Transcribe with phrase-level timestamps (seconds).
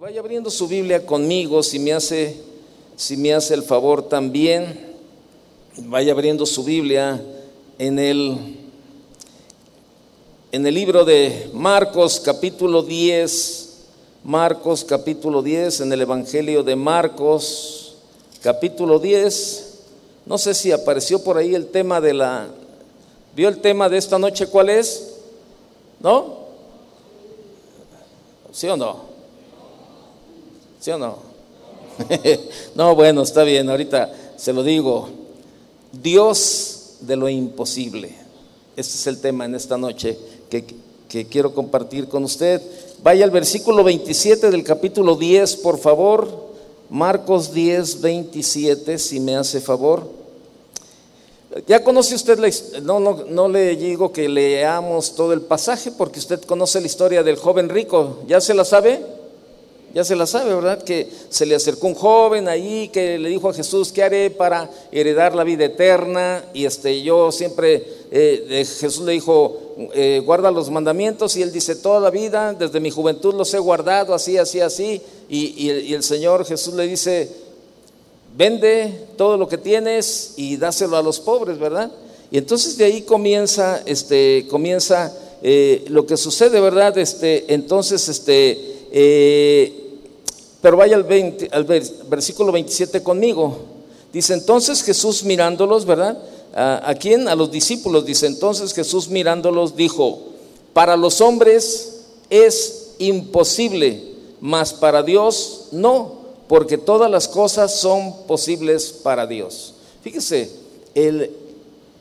[0.00, 2.36] Vaya abriendo su Biblia conmigo, si me hace,
[2.94, 4.94] si me hace el favor también.
[5.76, 7.20] Vaya abriendo su Biblia
[7.80, 8.38] en el,
[10.52, 13.86] en el libro de Marcos, capítulo 10.
[14.22, 17.96] Marcos, capítulo 10, en el Evangelio de Marcos,
[18.40, 19.80] capítulo 10.
[20.26, 22.46] No sé si apareció por ahí el tema de la...
[23.34, 25.14] ¿Vio el tema de esta noche cuál es?
[25.98, 26.38] ¿No?
[28.52, 29.07] ¿Sí o no?
[30.80, 31.18] ¿Sí o no?
[32.74, 35.08] no, bueno, está bien, ahorita se lo digo.
[35.92, 38.14] Dios de lo imposible.
[38.76, 40.16] Este es el tema en esta noche
[40.48, 40.64] que,
[41.08, 42.62] que quiero compartir con usted.
[43.02, 46.48] Vaya al versículo 27 del capítulo 10, por favor.
[46.90, 50.08] Marcos 10, 27, si me hace favor.
[51.66, 52.48] Ya conoce usted la
[52.82, 57.22] no, no, no le digo que leamos todo el pasaje porque usted conoce la historia
[57.22, 58.18] del joven rico.
[58.26, 59.17] ¿Ya se la sabe?
[59.94, 60.82] Ya se la sabe, ¿verdad?
[60.82, 64.70] Que se le acercó un joven ahí que le dijo a Jesús, ¿qué haré para
[64.92, 66.44] heredar la vida eterna?
[66.52, 71.76] Y este, yo siempre, eh, Jesús le dijo, eh, guarda los mandamientos y él dice,
[71.76, 75.00] toda la vida, desde mi juventud los he guardado, así, así, así.
[75.28, 77.30] Y, el Señor Jesús le dice,
[78.36, 81.90] vende todo lo que tienes y dáselo a los pobres, ¿verdad?
[82.30, 86.98] Y entonces de ahí comienza, este, comienza eh, lo que sucede, ¿verdad?
[86.98, 89.98] Este, entonces, este, eh,
[90.60, 93.58] pero vaya al, 20, al versículo 27 conmigo.
[94.12, 96.18] Dice entonces Jesús mirándolos, ¿verdad?
[96.54, 97.28] ¿A, ¿A quién?
[97.28, 98.04] A los discípulos.
[98.04, 100.20] Dice entonces Jesús mirándolos dijo,
[100.72, 102.00] para los hombres
[102.30, 104.02] es imposible,
[104.40, 109.74] mas para Dios no, porque todas las cosas son posibles para Dios.
[110.02, 110.50] Fíjese,
[110.94, 111.30] el,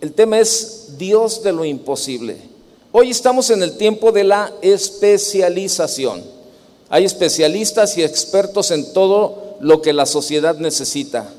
[0.02, 2.38] el tema es Dios de lo imposible.
[2.92, 6.37] Hoy estamos en el tiempo de la especialización.
[6.90, 11.30] Hay especialistas y expertos en todo lo que la sociedad necesita.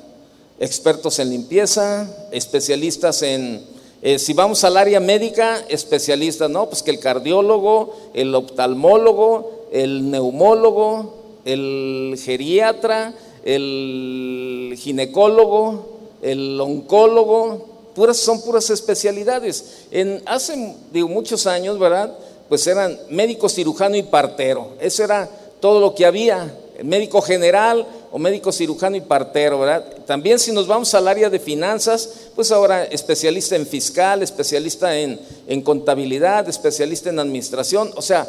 [0.61, 3.63] Expertos en limpieza, especialistas en,
[4.03, 6.69] eh, si vamos al área médica, especialistas, ¿no?
[6.69, 11.15] Pues que el cardiólogo, el oftalmólogo, el neumólogo,
[11.45, 19.87] el geriatra, el ginecólogo, el oncólogo, puras, son puras especialidades.
[19.91, 22.17] En, hace muchos años, ¿verdad?
[22.49, 24.73] Pues eran médico, cirujano y partero.
[24.81, 25.29] Eso era
[25.61, 29.85] todo lo que había, médico general o médico cirujano y partero, ¿verdad?
[30.07, 35.19] También si nos vamos al área de finanzas, pues ahora especialista en fiscal, especialista en,
[35.63, 38.27] contabilidad, especialista en administración, o sea,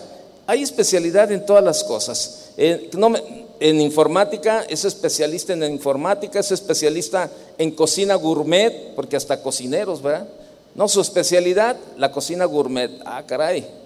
[0.47, 2.49] hay especialidad en todas las cosas.
[2.57, 10.27] en informática es especialista en informática, es especialista en cocina gourmet, porque hasta cocineros, ¿verdad?
[10.75, 12.91] No, su especialidad, la cocina gourmet.
[13.05, 13.78] Ah, caray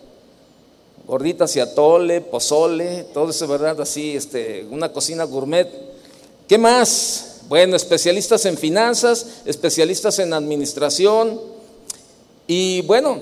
[1.05, 3.79] gorditas y atole, pozole, todo eso, ¿verdad?
[3.81, 5.67] Así, este, una cocina gourmet.
[6.47, 7.41] ¿Qué más?
[7.47, 11.39] Bueno, especialistas en finanzas, especialistas en administración.
[12.47, 13.21] Y bueno,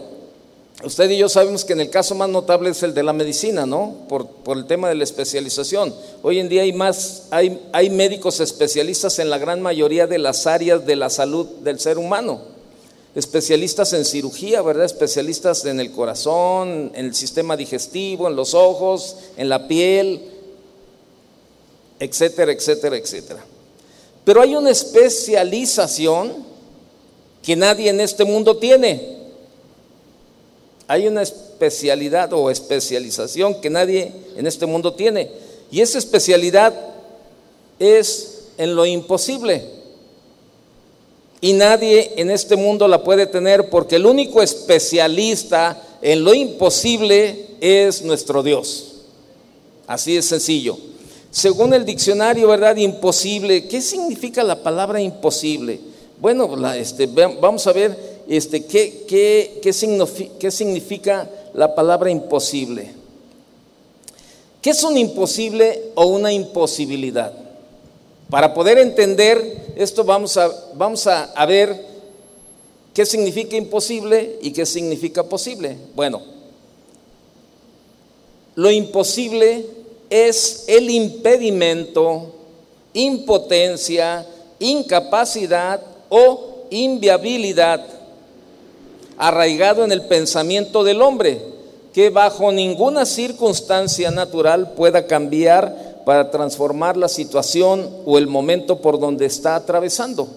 [0.83, 3.65] usted y yo sabemos que en el caso más notable es el de la medicina,
[3.65, 3.95] ¿no?
[4.07, 5.93] Por, por el tema de la especialización.
[6.21, 10.45] Hoy en día hay más, hay, hay médicos especialistas en la gran mayoría de las
[10.45, 12.50] áreas de la salud del ser humano
[13.16, 14.85] especialistas en cirugía, ¿verdad?
[14.85, 20.22] Especialistas en el corazón, en el sistema digestivo, en los ojos, en la piel,
[21.99, 23.45] etcétera, etcétera, etcétera.
[24.23, 26.45] Pero hay una especialización
[27.44, 29.17] que nadie en este mundo tiene.
[30.88, 35.31] Hay una especialidad o especialización que nadie en este mundo tiene.
[35.72, 36.73] Y esa especialidad
[37.79, 39.80] es en lo imposible.
[41.41, 47.47] Y nadie en este mundo la puede tener porque el único especialista en lo imposible
[47.59, 49.02] es nuestro Dios.
[49.88, 50.78] Así es sencillo.
[51.31, 52.75] Según el diccionario, ¿verdad?
[52.75, 53.68] Imposible.
[53.68, 55.79] ¿Qué significa la palabra imposible?
[56.19, 62.94] Bueno, este, vamos a ver este, qué, qué, qué, significa, qué significa la palabra imposible.
[64.62, 67.34] ¿Qué es un imposible o una imposibilidad?
[68.29, 71.85] Para poder entender esto vamos a, vamos a, ver
[72.93, 75.78] qué significa imposible y qué significa posible.
[75.95, 76.22] Bueno,
[78.55, 79.66] lo imposible
[80.09, 82.33] es el impedimento,
[82.93, 84.25] impotencia,
[84.59, 87.85] incapacidad o inviabilidad
[89.17, 91.39] arraigado en el pensamiento del hombre,
[91.93, 98.99] que bajo ninguna circunstancia natural pueda cambiar para transformar la situación o el momento por
[98.99, 100.27] donde está atravesando.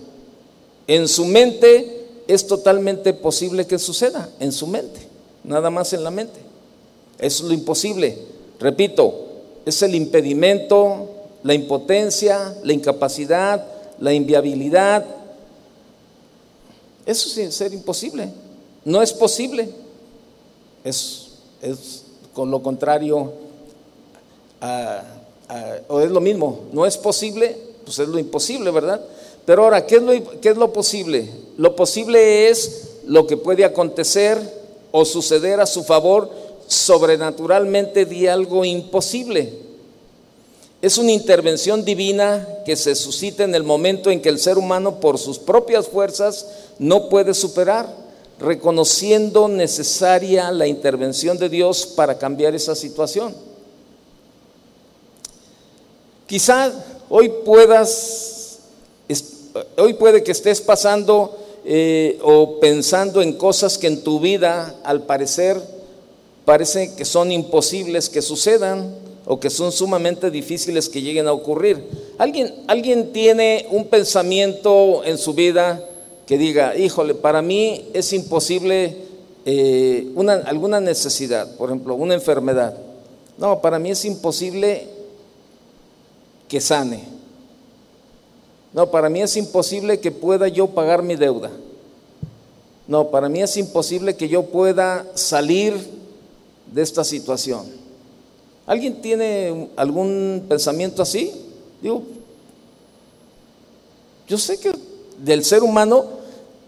[0.87, 5.01] En su mente es totalmente posible que suceda, en su mente,
[5.43, 6.41] nada más en la mente.
[7.19, 8.19] Es lo imposible.
[8.61, 9.15] Repito,
[9.65, 11.09] es el impedimento,
[11.43, 13.65] la impotencia, la incapacidad,
[13.99, 15.05] la inviabilidad.
[17.07, 18.29] Eso es ser imposible.
[18.85, 19.69] No es posible.
[20.83, 21.29] Es,
[21.63, 23.33] es con lo contrario
[25.89, 26.61] o es lo mismo.
[26.73, 29.01] No es posible, pues es lo imposible, ¿verdad?
[29.45, 31.29] Pero ahora, ¿qué es, lo, ¿qué es lo posible?
[31.57, 34.39] Lo posible es lo que puede acontecer
[34.91, 36.31] o suceder a su favor
[36.67, 39.65] sobrenaturalmente de algo imposible.
[40.81, 45.01] Es una intervención divina que se suscita en el momento en que el ser humano
[45.01, 46.47] por sus propias fuerzas
[46.79, 47.89] no puede superar,
[48.39, 53.35] reconociendo necesaria la intervención de Dios para cambiar esa situación.
[56.27, 56.73] Quizá
[57.09, 58.59] hoy puedas,
[59.77, 65.03] hoy puede que estés pasando eh, o pensando en cosas que en tu vida al
[65.03, 65.61] parecer
[66.45, 68.95] parece que son imposibles que sucedan
[69.27, 71.83] o que son sumamente difíciles que lleguen a ocurrir.
[72.19, 75.83] ¿Alguien, alguien tiene un pensamiento en su vida
[76.27, 78.97] que diga, híjole, para mí es imposible
[79.47, 82.75] eh, una, alguna necesidad, por ejemplo, una enfermedad.
[83.37, 84.89] No, para mí es imposible
[86.49, 87.05] que sane.
[88.73, 91.51] No, para mí es imposible que pueda yo pagar mi deuda.
[92.87, 95.75] No, para mí es imposible que yo pueda salir
[96.73, 97.65] de esta situación.
[98.67, 101.33] ¿Alguien tiene algún pensamiento así?
[101.81, 102.03] Digo,
[104.27, 104.73] yo sé que
[105.19, 106.07] del ser humano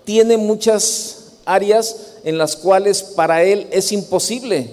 [0.05, 4.71] tiene muchas áreas en las cuales para él es imposible.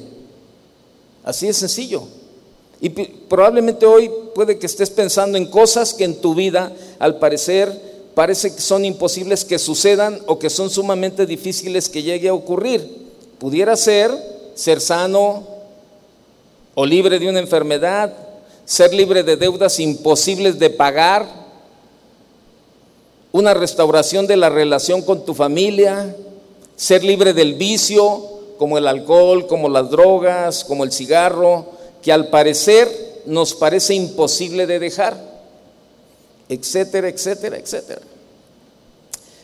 [1.24, 2.04] Así de sencillo.
[2.84, 7.72] Y probablemente hoy puede que estés pensando en cosas que en tu vida, al parecer,
[8.14, 12.86] parece que son imposibles que sucedan o que son sumamente difíciles que llegue a ocurrir.
[13.40, 14.12] Pudiera ser
[14.54, 15.48] ser sano
[16.76, 18.14] o libre de una enfermedad,
[18.66, 21.26] ser libre de deudas imposibles de pagar,
[23.32, 26.14] una restauración de la relación con tu familia,
[26.76, 28.26] ser libre del vicio,
[28.58, 31.73] como el alcohol, como las drogas, como el cigarro,
[32.04, 35.34] que al parecer nos parece imposible de dejar
[36.50, 38.02] etcétera, etcétera, etcétera.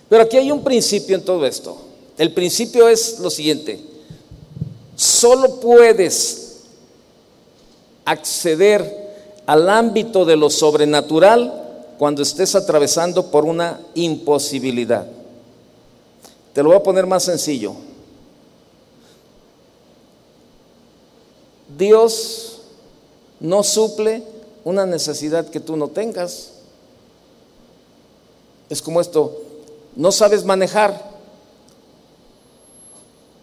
[0.07, 1.77] Pero aquí hay un principio en todo esto.
[2.17, 3.79] El principio es lo siguiente.
[4.95, 6.57] Solo puedes
[8.05, 9.09] acceder
[9.45, 15.07] al ámbito de lo sobrenatural cuando estés atravesando por una imposibilidad.
[16.53, 17.75] Te lo voy a poner más sencillo.
[21.79, 22.59] Dios
[23.39, 24.21] no suple
[24.65, 26.51] una necesidad que tú no tengas.
[28.69, 29.41] Es como esto,
[29.95, 31.09] no sabes manejar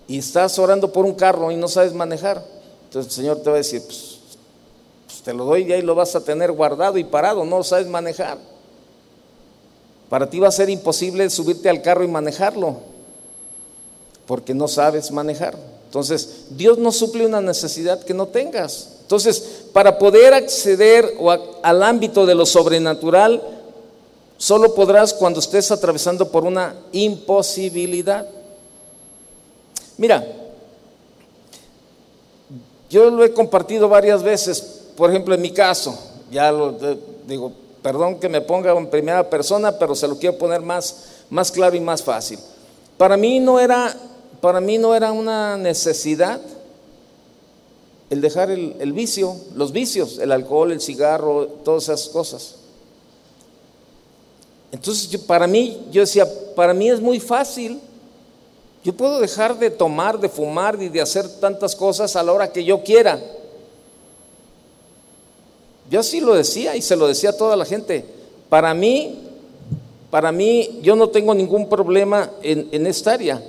[0.06, 2.44] y estás orando por un carro y no sabes manejar.
[2.84, 4.18] Entonces el Señor te va a decir, pues,
[5.06, 7.86] pues, te lo doy y ahí lo vas a tener guardado y parado, no sabes
[7.86, 8.36] manejar.
[10.10, 12.76] Para ti va a ser imposible subirte al carro y manejarlo,
[14.26, 15.56] porque no sabes manejar.
[15.86, 18.88] Entonces, Dios no suple una necesidad que no tengas.
[19.02, 21.16] Entonces, para poder acceder
[21.62, 23.40] al ámbito de lo sobrenatural,
[24.38, 28.26] Solo podrás cuando estés atravesando por una imposibilidad.
[29.96, 30.26] Mira,
[32.90, 34.60] yo lo he compartido varias veces,
[34.94, 35.98] por ejemplo, en mi caso,
[36.30, 36.76] ya lo
[37.26, 37.50] digo,
[37.82, 41.74] perdón que me ponga en primera persona, pero se lo quiero poner más, más claro
[41.74, 42.38] y más fácil.
[42.98, 43.96] Para mí no era,
[44.46, 46.41] para mí no era una necesidad
[48.10, 52.55] el dejar el, vicio, los vicios, el alcohol, el cigarro, todas esas cosas.
[54.70, 57.81] Entonces, para mí, yo decía, para mí es muy fácil.
[58.84, 62.53] Yo puedo dejar de tomar, de fumar y de hacer tantas cosas a la hora
[62.53, 63.20] que yo quiera.
[65.91, 68.05] Yo así lo decía y se lo decía a toda la gente.
[68.48, 69.24] Para mí,
[70.08, 73.43] para mí, yo no tengo ningún problema en, en esta área.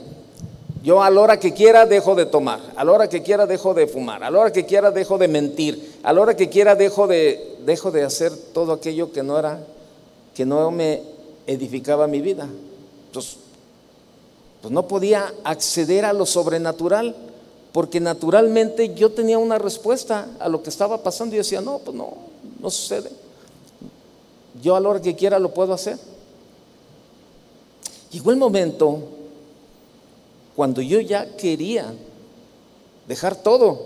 [0.84, 3.74] Yo a la hora que quiera dejo de tomar, a la hora que quiera dejo
[3.74, 6.76] de fumar, a la hora que quiera dejo de mentir, a la hora que quiera
[6.76, 9.60] dejo de, dejo de hacer todo aquello que no era,
[10.34, 11.02] que no me
[11.48, 12.48] edificaba mi vida.
[13.08, 13.38] Entonces,
[14.62, 17.16] pues no podía acceder a lo sobrenatural,
[17.72, 21.96] porque naturalmente yo tenía una respuesta a lo que estaba pasando y decía, no, pues
[21.96, 22.14] no,
[22.60, 23.12] no sucede.
[24.62, 25.98] Yo a la hora que quiera lo puedo hacer.
[28.12, 29.00] Llegó el momento
[30.58, 31.94] cuando yo ya quería
[33.08, 33.80] dejar todo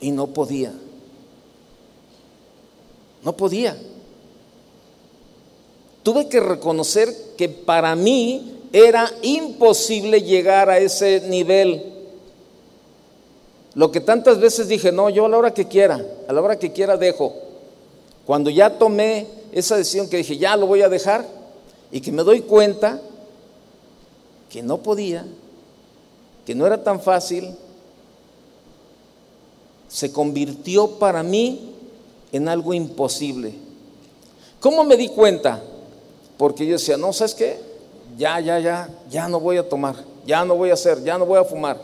[0.00, 0.72] y no podía.
[3.22, 3.76] No podía
[6.08, 11.84] tuve que reconocer que para mí era imposible llegar a ese nivel.
[13.74, 16.58] Lo que tantas veces dije, no, yo a la hora que quiera, a la hora
[16.58, 17.34] que quiera dejo.
[18.24, 21.26] Cuando ya tomé esa decisión que dije, ya lo voy a dejar,
[21.92, 23.02] y que me doy cuenta
[24.50, 25.26] que no podía,
[26.46, 27.54] que no era tan fácil,
[29.88, 31.74] se convirtió para mí
[32.32, 33.54] en algo imposible.
[34.60, 35.62] ¿Cómo me di cuenta?
[36.36, 37.58] Porque yo decía, no, ¿sabes qué?
[38.16, 41.26] Ya, ya, ya, ya no voy a tomar, ya no voy a hacer, ya no
[41.26, 41.80] voy a fumar.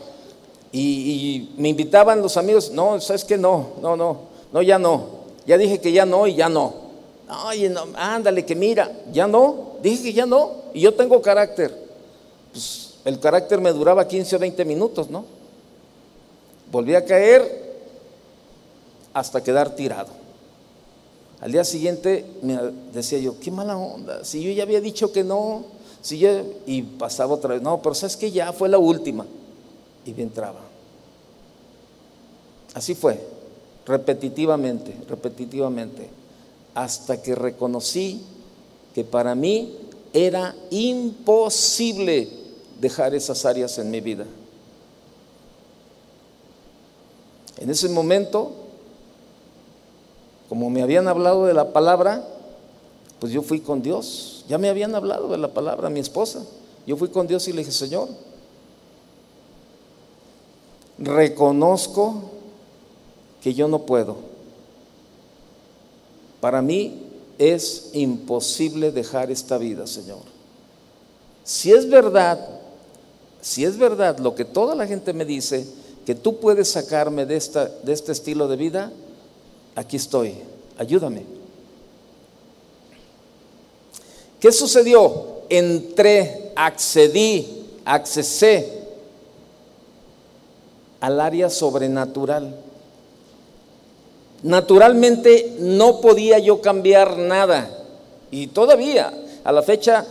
[0.71, 3.37] Y, me invitaban los amigos, no, ¿sabes qué?
[3.37, 4.19] No, no, no,
[4.51, 5.25] no, ya no.
[5.47, 6.73] Ya dije que ya no y ya no.
[7.47, 10.51] Oye, no, ándale, que mira, ya no, dije que ya no.
[10.73, 11.84] Y yo tengo carácter.
[12.55, 15.25] Pues el carácter me duraba 15 o 20 minutos, ¿no?
[16.71, 17.75] Volví a caer
[19.13, 20.07] hasta quedar tirado.
[21.41, 22.57] Al día siguiente me
[22.93, 25.65] decía yo, qué mala onda, si yo ya había dicho que no,
[26.01, 26.29] si yo,
[26.65, 29.25] y pasaba otra vez, no, pero sabes que ya fue la última.
[30.05, 30.61] Y me entraba.
[32.73, 33.19] Así fue,
[33.85, 36.07] repetitivamente, repetitivamente,
[36.73, 38.21] hasta que reconocí
[38.93, 39.75] que para mí
[40.13, 42.44] era imposible
[42.79, 44.25] dejar esas áreas en mi vida.
[47.57, 48.65] En ese momento
[50.49, 52.23] como me habían hablado de la palabra,
[53.19, 54.45] pues yo fui con Dios.
[54.47, 56.45] Ya me habían hablado de la palabra, mi esposa.
[56.85, 58.09] Yo fui con Dios y le dije, Señor,
[60.99, 62.21] reconozco
[63.41, 64.17] que yo no puedo.
[66.41, 67.01] Para mí
[67.39, 70.21] es imposible dejar esta vida, Señor.
[71.43, 72.54] Si es verdad,
[73.45, 75.67] si es verdad lo que toda la gente me dice,
[76.03, 78.91] que tú puedes sacarme de, esta, de este estilo de vida,
[79.75, 80.33] aquí estoy,
[80.79, 81.21] ayúdame.
[84.39, 85.43] ¿Qué sucedió?
[85.47, 88.81] Entré, accedí, accesé
[90.99, 92.55] al área sobrenatural.
[94.41, 97.69] Naturalmente no podía yo cambiar nada
[98.31, 100.03] y todavía, a la fecha,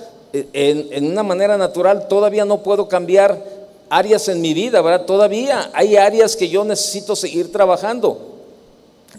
[0.52, 3.42] en, una manera natural, todavía no puedo cambiar
[3.88, 5.06] áreas en mi vida, ¿verdad?
[5.06, 8.34] Todavía hay áreas que yo necesito seguir trabajando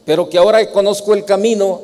[0.04, 1.82] pero que ahora conozco el camino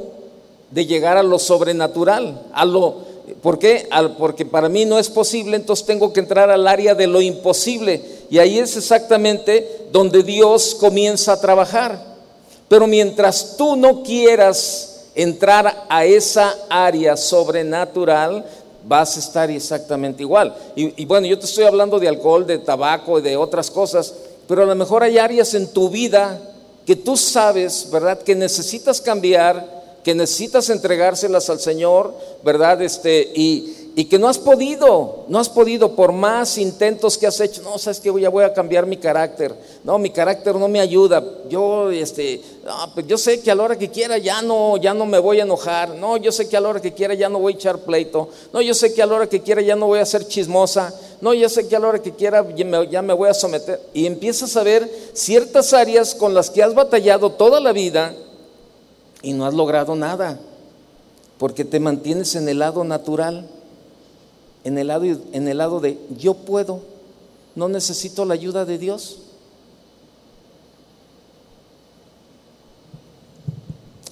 [0.69, 3.11] de llegar a lo sobrenatural, a lo
[3.41, 3.87] ¿Por qué?
[4.19, 8.01] Porque para mí no es posible, entonces tengo que entrar al área de lo imposible.
[8.29, 11.97] Y ahí es exactamente donde Dios comienza a trabajar.
[12.67, 18.45] Pero mientras tú no quieras entrar a esa área sobrenatural,
[18.85, 20.55] vas a estar exactamente igual.
[20.75, 24.13] Y, bueno, yo te estoy hablando de alcohol, de tabaco y de otras cosas,
[24.47, 26.39] pero a lo mejor hay áreas en tu vida
[26.85, 28.19] que tú sabes, ¿verdad?
[28.21, 32.81] Que necesitas cambiar, que necesitas entregárselas al Señor, ¿verdad?
[32.81, 37.61] Este, y, que no has podido, no has podido por más intentos que has hecho,
[37.61, 41.21] no, sabes que ya voy a cambiar mi carácter, no, mi carácter no me ayuda,
[41.49, 42.41] yo, este,
[42.93, 45.39] pues yo sé que a la hora que quiera ya no, ya no me voy
[45.39, 47.55] a enojar, no, yo sé que a la hora que quiera ya no voy a
[47.57, 50.05] echar pleito, no, yo sé que a la hora que quiera ya no voy a
[50.05, 52.43] ser chismosa, no, yo sé que a la hora que quiera
[52.89, 53.79] ya me voy a someter.
[53.93, 58.15] Y empiezas a ver ciertas áreas con las que has batallado toda la vida
[59.21, 60.39] y no has logrado nada,
[61.37, 63.47] porque te mantienes en el lado natural,
[64.63, 66.81] en el lado, en el lado de yo puedo,
[67.55, 69.19] no necesito la ayuda de Dios.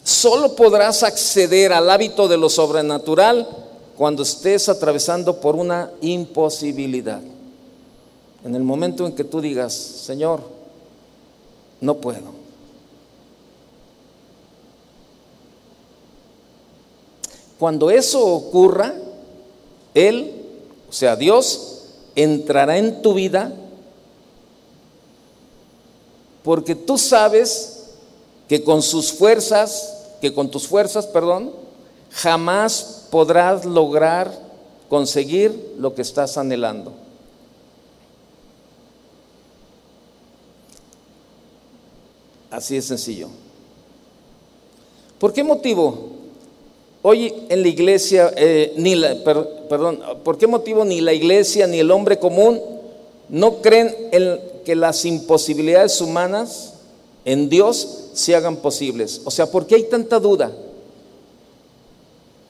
[0.03, 3.47] Solo podrás acceder al hábito de lo sobrenatural
[3.95, 7.21] cuando estés atravesando por una imposibilidad.
[8.43, 10.41] En el momento en que tú digas, Señor,
[11.81, 12.39] no puedo.
[17.59, 18.95] Cuando eso ocurra,
[19.93, 20.38] Él,
[20.89, 21.83] o sea, Dios,
[22.15, 23.53] entrará en tu vida
[26.43, 27.83] porque tú sabes
[28.47, 31.51] que con sus fuerzas, que con tus fuerzas, perdón,
[32.11, 34.31] jamás podrás lograr
[34.89, 36.93] conseguir lo que estás anhelando.
[42.49, 43.29] Así es sencillo.
[45.19, 46.13] ¿Por qué motivo?
[47.03, 49.23] Hoy en la iglesia, eh, ni la,
[49.69, 52.59] perdón, ¿por qué motivo ni la iglesia ni el hombre común
[53.29, 56.73] no creen en que las imposibilidades humanas
[57.23, 59.21] en Dios se hagan posibles?
[59.23, 60.51] O sea, ¿por qué hay tanta duda?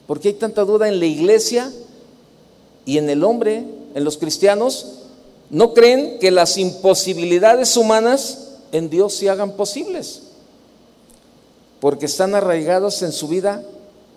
[0.06, 1.72] ¿Por qué hay tanta duda en la iglesia
[2.84, 3.62] y en el hombre,
[3.94, 4.86] en los cristianos?
[5.50, 10.22] No creen que las imposibilidades humanas en Dios se hagan posibles,
[11.80, 13.62] porque están arraigados en su vida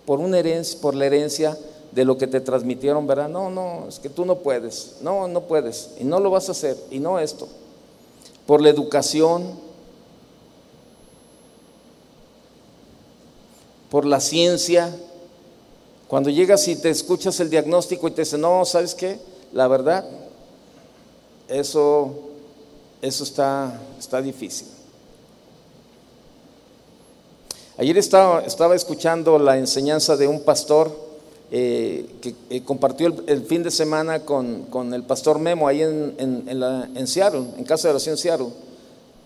[0.06, 1.58] por, una herencia, por la herencia
[1.94, 3.28] de lo que te transmitieron, ¿verdad?
[3.28, 6.52] No, no, es que tú no puedes, no, no puedes, y no lo vas a
[6.52, 7.46] hacer, y no esto.
[8.46, 9.58] Por la educación,
[13.90, 14.92] por la ciencia.
[16.08, 19.18] Cuando llegas y te escuchas el diagnóstico y te dicen, no, ¿sabes qué?
[19.52, 20.04] La verdad,
[21.46, 22.12] eso,
[23.00, 24.66] eso está, está difícil.
[27.78, 31.03] Ayer estaba, estaba escuchando la enseñanza de un pastor
[31.56, 37.06] eh, que eh, compartió el, fin de semana con, el pastor Memo ahí en, en,
[37.06, 38.48] Seattle, en Casa de Oración Seattle.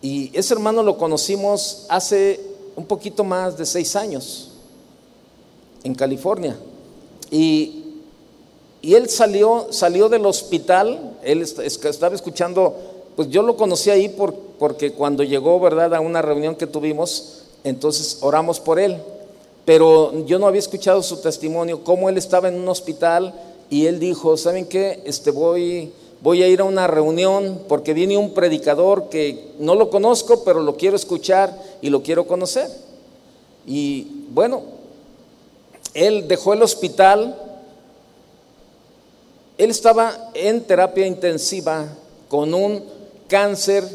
[0.03, 2.39] Y ese hermano lo conocimos hace
[2.77, 4.51] un poquito más de seis años
[5.83, 6.55] en California.
[7.31, 7.95] Y,
[8.83, 12.77] él salió, salió del hospital, él estaba escuchando,
[13.17, 17.45] pues yo lo conocí ahí por, porque cuando llegó, ¿verdad?, a una reunión que tuvimos,
[17.65, 18.99] entonces oramos por él.
[19.69, 23.35] Pero yo no había escuchado su testimonio, cómo él estaba en un hospital
[23.69, 25.03] y él dijo, ¿saben qué?
[25.05, 29.91] Este voy, voy a ir a una reunión porque viene un predicador que no lo
[29.91, 32.67] conozco, pero lo quiero escuchar y lo quiero conocer.
[33.67, 34.63] Y bueno,
[35.93, 37.39] él dejó el hospital,
[39.59, 41.89] él estaba en terapia intensiva
[42.31, 42.85] con un
[43.29, 43.87] cáncer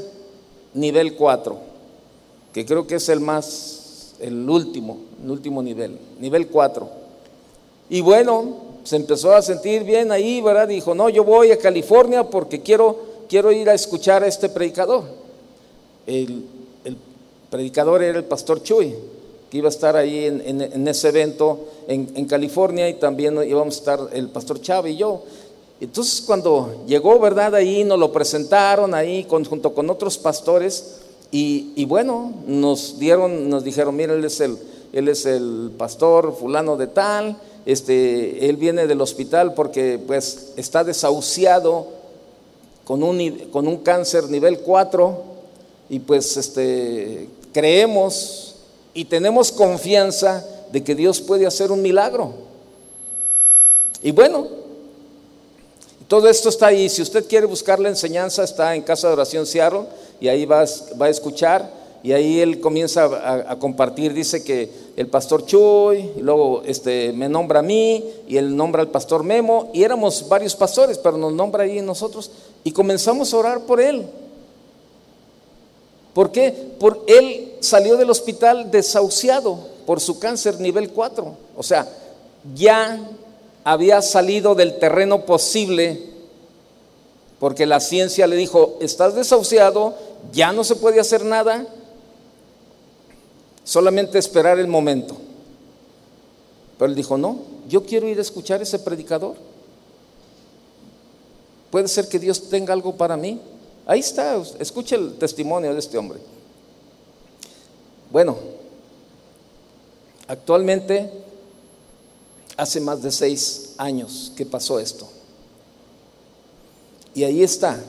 [0.76, 1.58] nivel 4
[2.54, 6.90] que creo que es el más, el último, el último nivel, nivel 4.
[7.90, 10.68] Y bueno, se empezó a sentir bien ahí, ¿verdad?
[10.68, 12.98] Dijo, no, yo voy a California porque quiero,
[13.30, 15.04] quiero ir a escuchar a este predicador.
[16.06, 16.46] El,
[17.50, 18.96] predicador era el pastor Chuy,
[19.50, 24.00] que iba a estar ahí en, ese evento en, California y también íbamos a estar
[24.12, 25.22] el pastor Chávez y yo.
[25.80, 27.54] Entonces cuando llegó, ¿verdad?
[27.54, 31.02] Ahí nos lo presentaron ahí junto con otros pastores
[31.36, 34.56] y, bueno, nos dieron, nos dijeron, mira, él es el,
[34.94, 37.36] él es el pastor fulano de tal,
[37.66, 41.88] este, él viene del hospital porque pues está desahuciado
[42.84, 45.24] con un, con un cáncer nivel 4
[45.90, 48.56] y pues este, creemos
[48.94, 52.34] y tenemos confianza de que Dios puede hacer un milagro.
[54.02, 54.48] Y bueno,
[56.08, 56.90] todo esto está ahí.
[56.90, 59.86] Si usted quiere buscar la enseñanza, está en Casa de Oración Seattle
[60.20, 60.66] y ahí va,
[61.02, 63.06] va a escuchar y ahí él comienza
[63.50, 68.36] a, compartir, dice que el pastor Chuy, y luego este, me nombra a mí, y
[68.36, 72.30] él nombra al pastor Memo, y éramos varios pastores, pero nos nombra ahí nosotros,
[72.66, 74.06] y comenzamos a orar por él.
[76.14, 76.54] ¿Por qué?
[76.78, 81.38] Por él salió del hospital desahuciado por su cáncer nivel 4.
[81.56, 81.88] O sea,
[82.54, 83.00] ya
[83.64, 86.12] había salido del terreno posible
[87.40, 89.96] porque la ciencia le dijo, estás desahuciado,
[90.32, 91.68] ya no se puede hacer nada,
[93.64, 95.16] solamente esperar el momento.
[96.78, 99.36] Pero él dijo, no, yo quiero ir a escuchar ese predicador.
[101.72, 103.40] Puede ser que Dios tenga algo para mí.
[103.86, 106.20] Ahí está, escuche el testimonio de este hombre.
[108.12, 108.38] Bueno,
[110.28, 111.10] actualmente
[112.56, 115.08] hace más de seis años que pasó esto.
[117.16, 117.80] Y ahí está,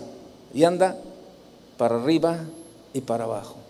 [0.52, 0.98] y anda
[1.76, 2.44] para arriba
[2.92, 3.63] y para abajo.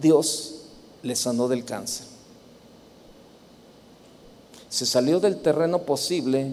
[0.00, 0.54] Dios
[1.02, 2.06] le sanó del cáncer.
[4.68, 6.52] Se salió del terreno posible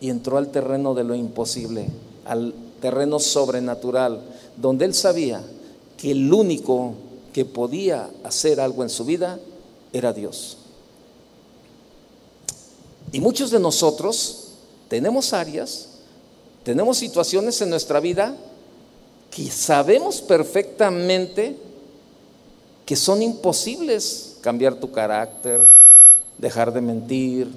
[0.00, 1.88] y entró al terreno de lo imposible,
[2.24, 4.20] al terreno sobrenatural,
[4.56, 5.42] donde él sabía
[5.96, 6.94] que el único
[7.32, 9.38] que podía hacer algo en su vida
[9.92, 10.56] era Dios.
[13.12, 14.48] Y muchos de nosotros
[14.88, 15.88] tenemos áreas,
[16.64, 18.36] tenemos situaciones en nuestra vida
[19.30, 21.56] que sabemos perfectamente
[22.86, 25.60] que son imposibles cambiar tu carácter,
[26.38, 27.50] dejar de mentir,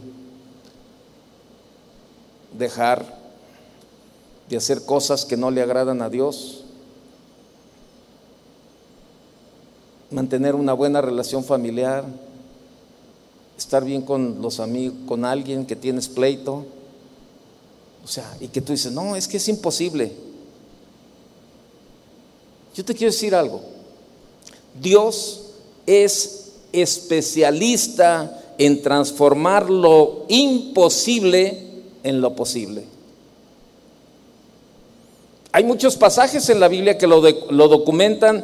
[2.57, 3.05] dejar
[4.49, 6.63] de hacer cosas que no le agradan a Dios,
[10.11, 12.05] mantener una buena relación familiar,
[13.57, 16.65] estar bien con los amigos, con alguien que tienes pleito.
[18.03, 20.11] O sea, y que tú dices, no, es que es imposible.
[22.75, 23.74] Yo te quiero decir algo.
[24.79, 25.41] Dios
[25.85, 31.65] es especialista en transformar lo imposible
[32.03, 32.83] en lo posible.
[35.51, 38.43] Hay muchos pasajes en la Biblia que lo, documentan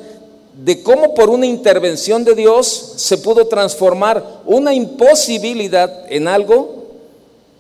[0.64, 6.86] de cómo por una intervención de Dios se pudo transformar una imposibilidad en algo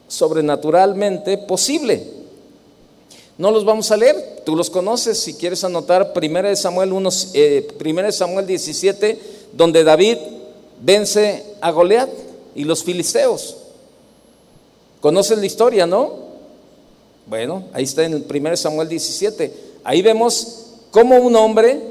[0.07, 2.01] sobrenaturalmente posible.
[3.37, 8.11] No los vamos a leer, tú los conoces, si quieres anotar 1 Samuel, 1, eh,
[8.11, 9.19] Samuel 17,
[9.53, 10.17] donde David
[10.81, 12.09] vence a Goliat
[12.55, 13.57] y los filisteos.
[14.99, 16.31] ¿Conoces la historia, no?
[17.27, 19.53] Bueno, ahí está en 1 Samuel 17.
[19.83, 21.81] Ahí vemos cómo un hombre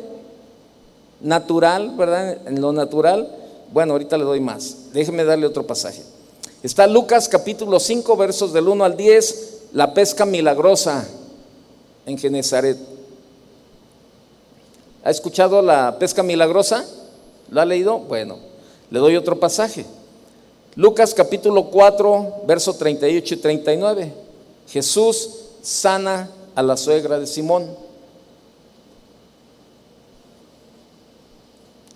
[1.21, 2.47] natural, ¿verdad?
[2.47, 3.37] En lo natural,
[3.73, 4.93] bueno, ahorita le doy más.
[4.93, 6.03] Déjeme darle otro pasaje.
[6.63, 11.09] Está Lucas capítulo 5, versos del 1 al 10, la pesca milagrosa
[12.07, 12.79] en Genezaret.
[15.03, 16.85] ¿Ha escuchado la pesca milagrosa?
[17.51, 17.99] ¿Lo ha leído?
[17.99, 18.39] Bueno,
[18.91, 19.85] le doy otro pasaje.
[20.77, 24.13] Lucas capítulo 4, verso 38 y 39.
[24.69, 25.31] Jesús
[25.63, 27.75] sana a la suegra de Simón.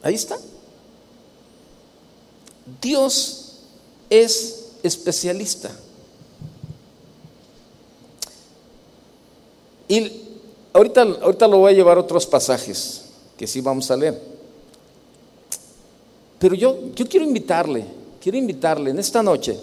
[0.02, 0.36] Ahí está.
[2.80, 3.52] Dios
[4.10, 5.70] es especialista.
[9.88, 10.10] Y
[10.72, 13.02] ahorita, ahorita lo voy a llevar a otros pasajes
[13.36, 14.20] que sí vamos a leer.
[16.38, 17.84] Pero yo, yo quiero invitarle,
[18.20, 19.58] quiero invitarle en esta noche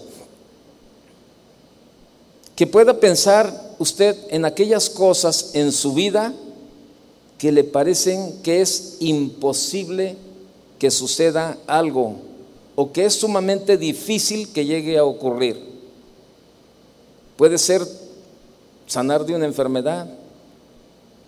[2.55, 6.34] que pueda pensar usted en aquellas cosas en su vida
[7.38, 10.15] que le parecen que es imposible
[10.77, 12.17] que suceda algo
[12.75, 15.60] o que es sumamente difícil que llegue a ocurrir.
[17.38, 17.81] Puede ser
[18.91, 20.06] sanar de una enfermedad,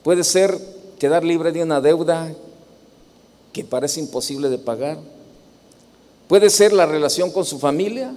[0.03, 0.59] puede ser
[0.99, 2.29] quedar libre de una deuda
[3.53, 4.97] que parece imposible de pagar,
[6.27, 8.13] puede ser la relación con su familia,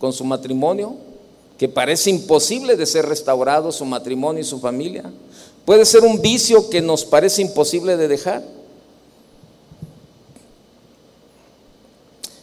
[0.00, 0.96] con su matrimonio,
[1.58, 5.04] que parece imposible de ser restaurado su matrimonio y su familia,
[5.66, 8.42] puede ser un vicio que nos parece imposible de dejar.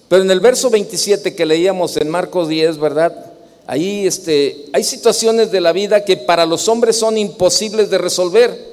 [0.07, 3.28] Pero en el verso 27 que leíamos en Marcos 10, ¿verdad?
[3.71, 8.65] Ahí este, hay situaciones de la vida que para los hombres son imposibles de resolver,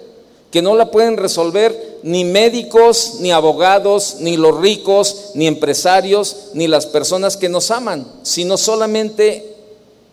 [0.51, 6.67] que no la pueden resolver ni médicos, ni abogados, ni los ricos, ni empresarios, ni
[6.67, 9.57] las personas que nos aman, sino solamente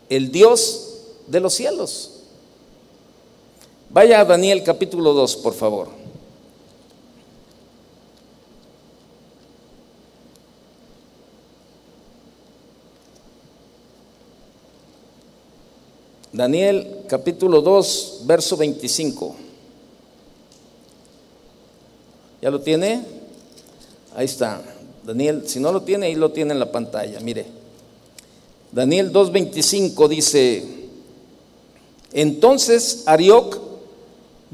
[0.10, 0.96] el Dios
[1.28, 2.10] de los cielos.
[3.90, 6.03] Vaya a Daniel capítulo 2, por favor.
[16.34, 19.36] Daniel capítulo 2, verso 25.
[22.42, 23.04] ¿Ya lo tiene?
[24.16, 24.60] Ahí está.
[25.06, 27.20] Daniel, si no lo tiene, ahí lo tiene en la pantalla.
[27.20, 27.46] Mire.
[28.72, 30.64] Daniel 2.25 dice,
[32.12, 33.60] entonces Arioc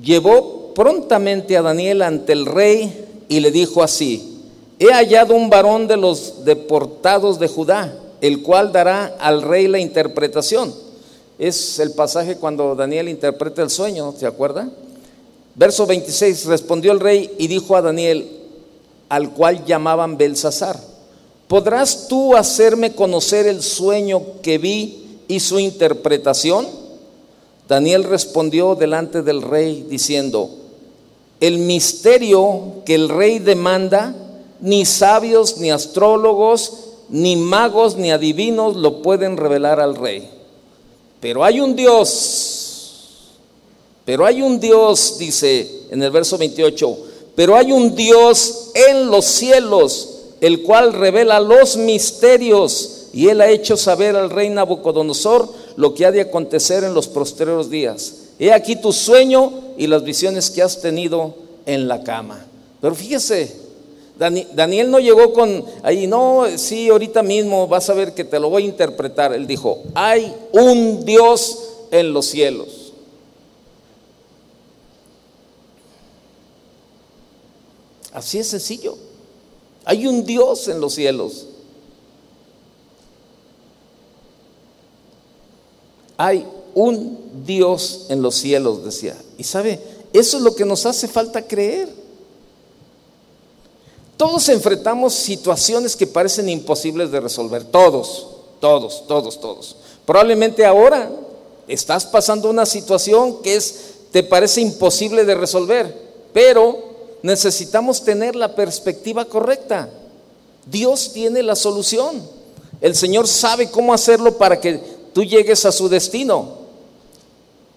[0.04, 4.42] llevó prontamente a Daniel ante el rey y le dijo así,
[4.78, 9.80] he hallado un varón de los deportados de Judá, el cual dará al rey la
[9.80, 10.89] interpretación
[11.40, 14.70] es el pasaje cuando Daniel interpreta el sueño, ¿se acuerda?
[15.56, 18.30] Verso 26, respondió el rey y dijo a Daniel,
[19.08, 20.78] al cual llamaban Belsasar,
[21.48, 26.68] ¿podrás tú hacerme conocer el sueño que vi y su interpretación?
[27.70, 30.50] Daniel respondió delante del rey diciendo,
[31.40, 34.14] el misterio que el rey demanda,
[34.60, 36.74] ni sabios, ni astrólogos,
[37.08, 40.39] ni magos, ni adivinos lo pueden revelar al rey
[41.20, 43.30] pero hay un Dios,
[44.06, 46.98] pero hay un Dios, dice en el verso 28,
[47.36, 50.10] pero hay un Dios en los cielos,
[50.42, 56.06] el cual revela los misterios, y él ha hecho saber al rey Nabucodonosor lo que
[56.06, 58.14] ha de acontecer en los postreros días.
[58.40, 62.46] He aquí tu sueño y las visiones que has tenido en la cama.
[62.80, 63.54] Pero fíjese,
[64.20, 68.50] Daniel no llegó con ahí, no, sí, ahorita mismo vas a ver que te lo
[68.50, 69.34] voy a interpretar.
[69.34, 71.58] Él dijo, hay un Dios
[71.90, 72.92] en los cielos.
[78.12, 78.98] Así es sencillo.
[79.86, 81.46] Hay un Dios en los cielos.
[86.18, 89.16] Hay un Dios en los cielos, decía.
[89.38, 89.80] Y sabe,
[90.12, 91.99] eso es lo que nos hace falta creer.
[94.20, 98.28] Todos enfrentamos situaciones que parecen imposibles de resolver, todos,
[98.60, 99.78] todos, todos, todos.
[100.06, 101.10] Probablemente ahora
[101.70, 103.76] estás pasando una situación que es
[104.12, 105.96] te parece imposible de resolver,
[106.34, 106.80] pero
[107.22, 109.90] necesitamos tener la perspectiva correcta.
[110.66, 112.22] Dios tiene la solución.
[112.82, 114.82] El Señor sabe cómo hacerlo para que
[115.14, 116.58] tú llegues a su destino.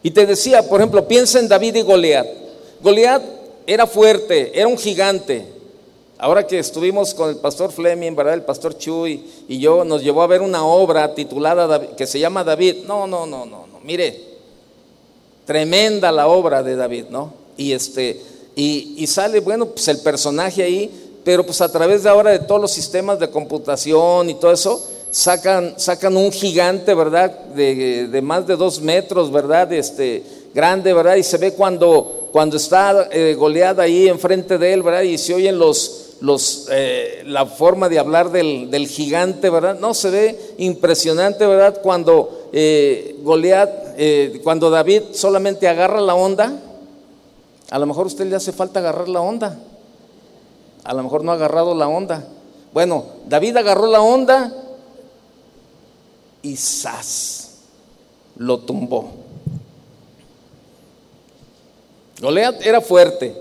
[0.03, 2.27] Y te decía, por ejemplo, piensa en David y Goliat.
[2.83, 3.23] Goliat
[3.65, 5.62] era fuerte, era un gigante,
[6.23, 8.35] Ahora que estuvimos con el pastor Fleming, ¿verdad?
[8.35, 12.45] El pastor Chuy y yo nos llevó a ver una obra titulada que se llama
[12.45, 12.85] David.
[12.87, 13.81] No, no, no, no, no.
[13.83, 14.23] Mire,
[15.45, 17.35] tremenda la obra de David, ¿no?
[17.57, 18.23] Y este,
[18.55, 22.61] y, sale, bueno, pues el personaje ahí, pero pues a través de ahora de todos
[22.61, 24.81] los sistemas de computación y todo eso,
[25.11, 27.37] sacan, sacan un gigante, ¿verdad?
[27.47, 29.73] De, más de dos metros, ¿verdad?
[29.73, 30.23] Este,
[30.55, 31.17] grande, ¿verdad?
[31.17, 35.03] Y se ve cuando, cuando está eh, goleada ahí enfrente de él, ¿verdad?
[35.03, 36.12] Y se oyen los,
[36.71, 39.79] eh, la forma de hablar del, gigante, ¿verdad?
[39.79, 41.81] No, se ve impresionante, ¿verdad?
[41.83, 46.53] Cuando eh, Goliat, eh, cuando David solamente agarra la onda,
[47.71, 49.59] a lo mejor a usted le hace falta agarrar la onda,
[50.85, 52.27] a lo mejor no ha agarrado la onda.
[52.73, 54.53] Bueno, David agarró la onda
[56.43, 57.43] y ¡zas!
[58.37, 59.11] lo tumbó.
[62.21, 63.37] Goliat era fuerte,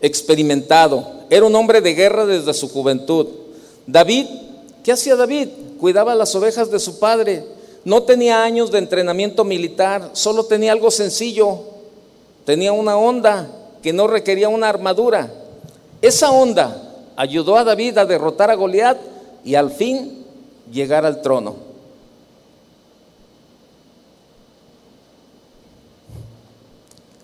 [0.00, 3.26] experimentado, era un hombre de guerra desde su juventud.
[3.86, 4.26] David,
[4.82, 5.48] ¿qué hacía David?
[5.78, 7.44] Cuidaba las ovejas de su padre.
[7.84, 11.60] No tenía años de entrenamiento militar, solo tenía algo sencillo.
[12.44, 13.48] Tenía una onda
[13.82, 15.32] que no requería una armadura.
[16.02, 18.98] Esa onda ayudó a David a derrotar a Goliat
[19.44, 20.24] y al fin
[20.70, 21.56] llegar al trono.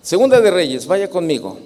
[0.03, 1.59] Segunda de Reyes, vaya conmigo.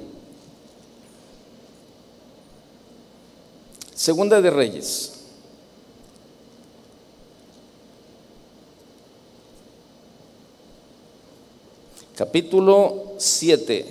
[4.01, 5.13] Segunda de Reyes.
[12.17, 13.85] Capítulo 7.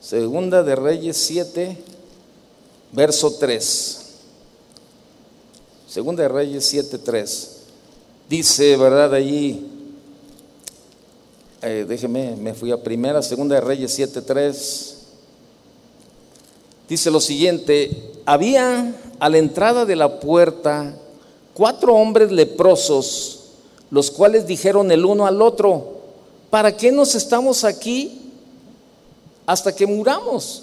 [0.00, 1.78] Segunda de Reyes 7,
[2.90, 4.00] verso 3.
[5.86, 7.56] Segunda de Reyes 7, 3.
[8.28, 9.14] Dice, ¿verdad?
[9.14, 9.64] Allí,
[11.62, 14.93] eh, déjeme, me fui a primera, Segunda de Reyes 7, 3.
[16.88, 20.94] Dice lo siguiente, había a la entrada de la puerta
[21.54, 23.40] cuatro hombres leprosos,
[23.90, 26.00] los cuales dijeron el uno al otro,
[26.50, 28.20] ¿para qué nos estamos aquí
[29.46, 30.62] hasta que muramos?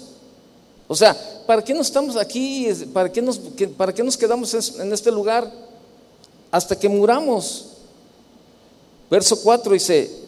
[0.86, 2.68] O sea, ¿para qué nos estamos aquí?
[2.92, 3.40] ¿Para qué nos,
[3.76, 5.50] para qué nos quedamos en este lugar
[6.50, 7.66] hasta que muramos?
[9.10, 10.21] Verso 4 dice,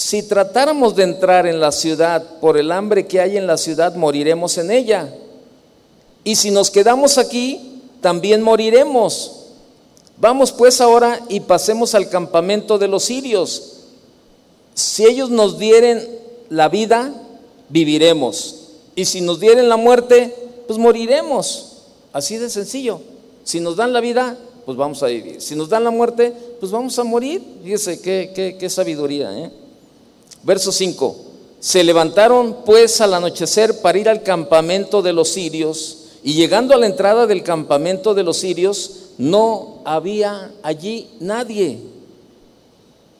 [0.00, 3.94] si tratáramos de entrar en la ciudad por el hambre que hay en la ciudad,
[3.96, 5.14] moriremos en ella.
[6.24, 9.42] Y si nos quedamos aquí, también moriremos.
[10.16, 13.74] Vamos pues ahora y pasemos al campamento de los sirios.
[14.74, 16.08] Si ellos nos dieren
[16.48, 17.12] la vida,
[17.68, 18.68] viviremos.
[18.94, 20.34] Y si nos dieren la muerte,
[20.66, 21.82] pues moriremos.
[22.14, 23.02] Así de sencillo.
[23.44, 25.42] Si nos dan la vida, pues vamos a vivir.
[25.42, 27.42] Si nos dan la muerte, pues vamos a morir.
[27.62, 29.30] Fíjese qué, qué, sabiduría.
[29.38, 29.50] ¿eh?
[30.42, 31.16] Verso 5.
[31.60, 36.78] Se levantaron pues al anochecer para ir al campamento de los sirios y llegando a
[36.78, 41.78] la entrada del campamento de los sirios, no había allí nadie,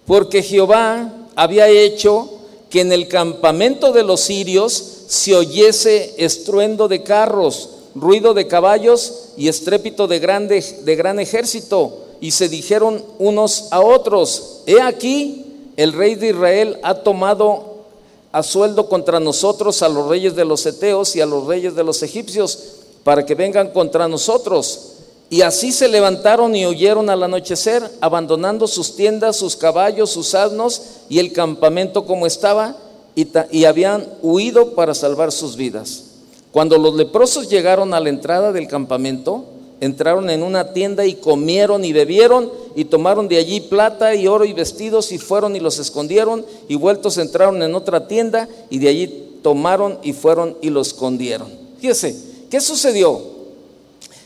[0.07, 2.31] porque Jehová había hecho
[2.69, 4.73] que en el campamento de los sirios
[5.09, 11.99] se oyese estruendo de carros, ruido de caballos y estrépito de, grande, de gran ejército.
[12.21, 15.50] Y se dijeron unos a otros, he aquí,
[15.81, 17.87] el rey de Israel ha tomado
[18.33, 21.83] a sueldo contra nosotros a los reyes de los Eteos y a los reyes de
[21.83, 22.59] los egipcios
[23.03, 24.89] para que vengan contra nosotros.
[25.31, 30.83] Y así se levantaron y huyeron al anochecer, abandonando sus tiendas, sus caballos, sus asnos
[31.09, 32.77] y el campamento como estaba,
[33.15, 36.05] y, y, habían huido para salvar sus vidas.
[36.53, 39.47] Cuando los leprosos llegaron a la entrada del campamento,
[39.81, 44.45] entraron en una tienda y comieron y bebieron y tomaron de allí plata y oro
[44.45, 48.89] y vestidos y fueron y los escondieron y vueltos entraron en otra tienda y de
[48.89, 51.49] allí tomaron y fueron y los escondieron.
[51.81, 53.23] Fíjese, ¿Qué sucedió?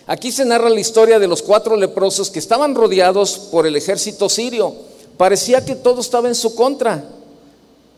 [0.06, 4.28] Aquí se narra la historia de los cuatro leprosos que estaban rodeados por el ejército
[4.28, 4.74] sirio.
[5.18, 7.04] Parecía que todo estaba en su contra,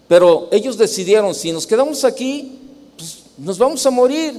[0.09, 2.59] pero ellos decidieron, si nos quedamos aquí,
[2.97, 4.35] pues nos vamos a morir.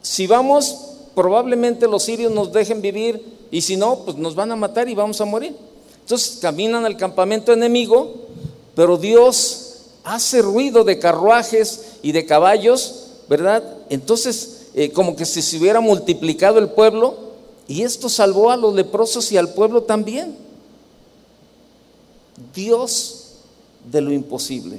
[0.00, 0.76] Si vamos,
[1.18, 4.94] probablemente los sirios nos dejen vivir y si no, pues nos van a matar y
[4.94, 5.52] vamos a morir.
[6.02, 8.14] Entonces caminan al campamento enemigo,
[8.76, 13.62] pero Dios hace ruido de carruajes y de caballos ¿verdad?
[13.90, 17.16] Entonces, eh, como que si se hubiera multiplicado el pueblo,
[17.66, 20.36] y esto salvó a los leprosos y al pueblo también.
[22.54, 23.34] Dios
[23.90, 24.78] de lo imposible.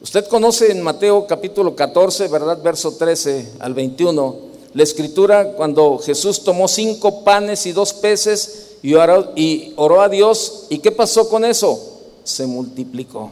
[0.00, 2.62] Usted conoce en Mateo capítulo 14, ¿verdad?
[2.62, 4.36] Verso 13 al 21,
[4.74, 10.66] la escritura cuando Jesús tomó cinco panes y dos peces y oró, a Dios.
[10.68, 12.00] ¿Y qué pasó con eso?
[12.24, 13.30] Se multiplicó.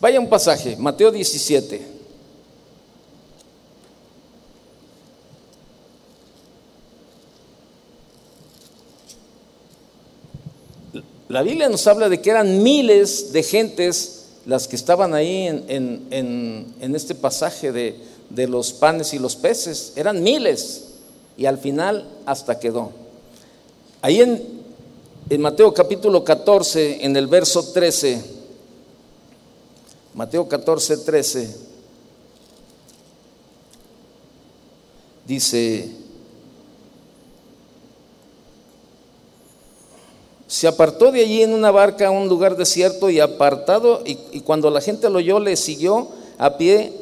[0.00, 1.95] Vaya un pasaje, Mateo 17.
[11.28, 16.94] La Biblia nos habla de que eran miles de gentes las que estaban ahí en,
[16.94, 19.92] este pasaje de, los panes y los peces.
[19.96, 20.84] Eran miles.
[21.36, 22.92] Y al final hasta quedó.
[24.00, 24.56] Ahí en
[25.28, 28.22] en Mateo capítulo 14, en el verso 13,
[30.14, 31.56] Mateo 14, 13,
[35.26, 35.90] dice,
[40.48, 44.70] se apartó de allí en una barca a un lugar desierto y apartado, y, cuando
[44.70, 46.92] la gente lo oyó, le siguió a pie,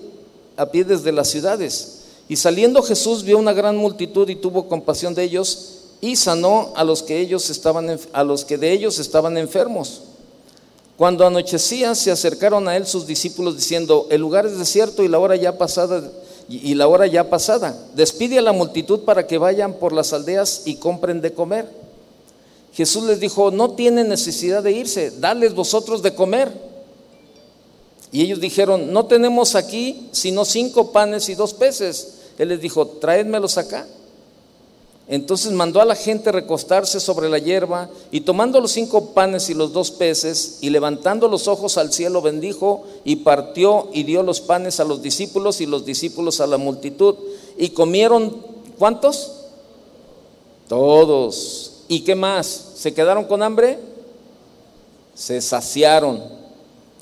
[0.57, 2.05] a pie desde las ciudades.
[2.29, 6.85] Y saliendo Jesús vio una gran multitud y tuvo compasión de ellos y sanó a
[6.85, 10.03] los que ellos estaban a los que de ellos estaban enfermos.
[10.97, 15.19] Cuando anochecía se acercaron a él sus discípulos diciendo, "El lugar es desierto y la
[15.19, 16.11] hora ya pasada
[16.49, 17.77] y la hora ya pasada.
[17.95, 21.84] Despide a la multitud para que vayan por las aldeas y compren de comer."
[22.75, 26.53] Jesús les dijo, "No tienen necesidad de irse, dales vosotros de comer."
[28.11, 32.87] Y ellos dijeron, "No tenemos aquí sino cinco panes y dos peces." Él les dijo,
[32.87, 33.87] "Traédmelos acá."
[35.07, 39.55] Entonces mandó a la gente recostarse sobre la hierba y tomando los cinco panes y
[39.55, 44.41] los dos peces y levantando los ojos al cielo bendijo y partió y dio los
[44.41, 47.17] panes a los discípulos y los discípulos a la multitud.
[47.59, 48.35] Y comieron,
[48.79, 49.31] ¿cuántos?
[50.69, 51.74] Todos.
[51.89, 52.73] ¿Y qué más?
[52.77, 53.79] ¿Se quedaron con hambre?
[55.15, 56.23] Se saciaron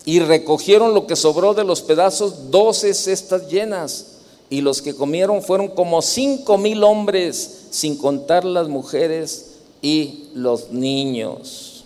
[0.04, 4.06] y recogieron lo que sobró de los pedazos, doce cestas llenas
[4.50, 10.70] y los que comieron fueron como cinco mil hombres, sin contar las mujeres y los
[10.70, 11.84] niños.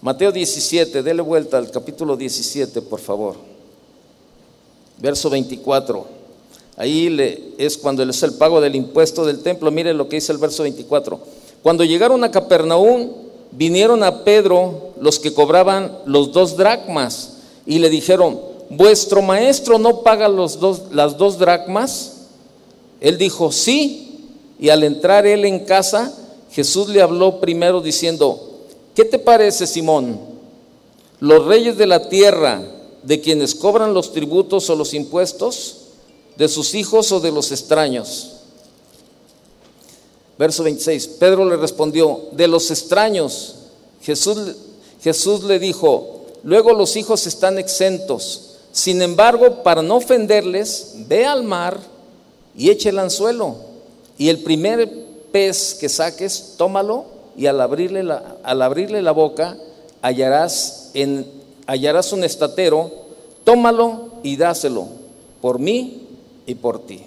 [0.00, 3.36] Mateo 17, dele vuelta al capítulo 17, por favor.
[4.96, 6.19] Verso 24.
[6.80, 9.70] Ahí le, es cuando es el pago del impuesto del templo.
[9.70, 11.20] Mire lo que dice el verso 24.
[11.62, 13.10] Cuando llegaron a Capernaum,
[13.50, 17.34] vinieron a Pedro los que cobraban los dos dracmas
[17.66, 18.40] y le dijeron,
[18.70, 22.28] ¿vuestro maestro no paga los dos, las dos dracmas?
[23.02, 24.30] Él dijo, sí.
[24.58, 26.16] Y al entrar él en casa,
[26.50, 28.40] Jesús le habló primero diciendo,
[28.94, 30.18] ¿qué te parece, Simón?
[31.18, 32.62] Los reyes de la tierra,
[33.02, 35.89] de quienes cobran los tributos o los impuestos,
[36.40, 38.30] de sus hijos o de los extraños.
[40.38, 43.56] Verso 26, Pedro le respondió, de los extraños.
[44.00, 44.38] Jesús,
[45.02, 48.52] Jesús le dijo, luego los hijos están exentos.
[48.72, 51.78] Sin embargo, para no ofenderles, ve al mar
[52.56, 53.56] y eche el anzuelo.
[54.16, 54.90] Y el primer
[55.32, 57.04] pez que saques, tómalo
[57.36, 59.58] y al abrirle la, al abrirle la boca
[60.00, 60.92] hallarás,
[61.66, 62.90] hallarás un estatero,
[63.44, 64.88] tómalo y dáselo
[65.42, 65.99] por mí
[66.50, 67.04] y por ti.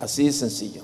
[0.00, 0.82] Así de sencillo.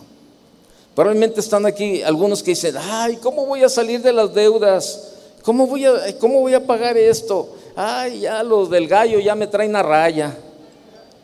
[0.95, 5.13] Probablemente están aquí algunos que dicen, ay, ¿cómo voy a salir de las deudas?
[5.43, 7.49] ¿Cómo voy a, cómo voy a pagar esto?
[7.75, 10.39] Ay, ya los del gallo ya me traen a raya.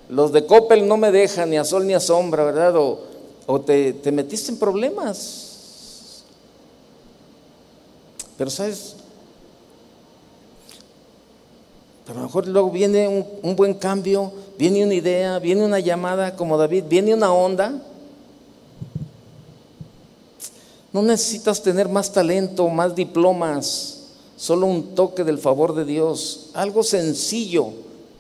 [0.09, 2.75] Los de Coppel no me dejan ni a sol ni a sombra, ¿verdad?
[2.77, 6.25] O, te, te, metiste en problemas.
[8.37, 8.97] Pero sabes,
[12.05, 15.81] pero a lo mejor luego viene un, un buen cambio, viene una idea, viene una
[15.81, 17.81] llamada como David, viene una onda.
[20.93, 24.03] No necesitas tener más talento, más diplomas
[24.43, 27.69] solo un toque del favor de Dios, algo sencillo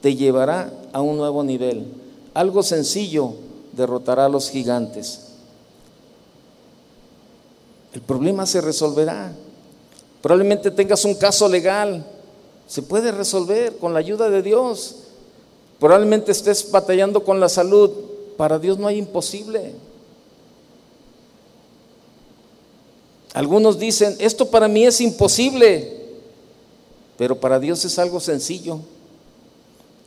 [0.00, 1.84] te llevará a un nuevo nivel.
[2.32, 3.34] Algo sencillo
[3.72, 5.32] derrotará a los gigantes.
[7.92, 9.32] El problema se resolverá.
[10.20, 12.06] Probablemente tengas un caso legal.
[12.72, 14.96] Se puede resolver con la ayuda de Dios.
[15.78, 17.90] Probablemente estés batallando con la salud.
[18.36, 19.74] Para Dios no hay imposible.
[23.34, 26.02] Algunos dicen, esto para mí es imposible
[27.22, 28.80] pero para Dios es algo sencillo.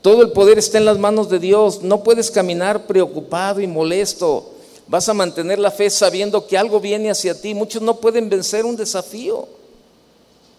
[0.01, 1.81] Todo el poder está en las manos de Dios.
[1.81, 4.51] No puedes caminar preocupado y molesto.
[4.87, 7.53] Vas a mantener la fe sabiendo que algo viene hacia ti.
[7.53, 9.47] Muchos no pueden vencer un desafío.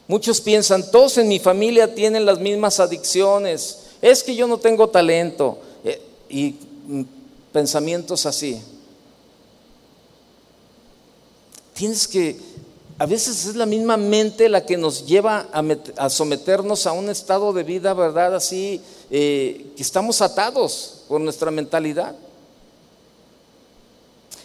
[0.08, 3.78] Muchos piensan, todos en mi familia tienen las mismas adicciones.
[4.00, 5.58] Es que yo no tengo talento.
[5.84, 6.54] Eh, y
[6.86, 7.02] mm,
[7.52, 8.60] pensamientos así.
[11.74, 12.36] Tienes que
[12.98, 15.48] a veces es la misma mente la que nos lleva
[15.96, 18.34] a, someternos a un estado de vida, ¿verdad?
[18.34, 18.80] Así,
[19.10, 22.16] eh, que estamos atados por nuestra mentalidad.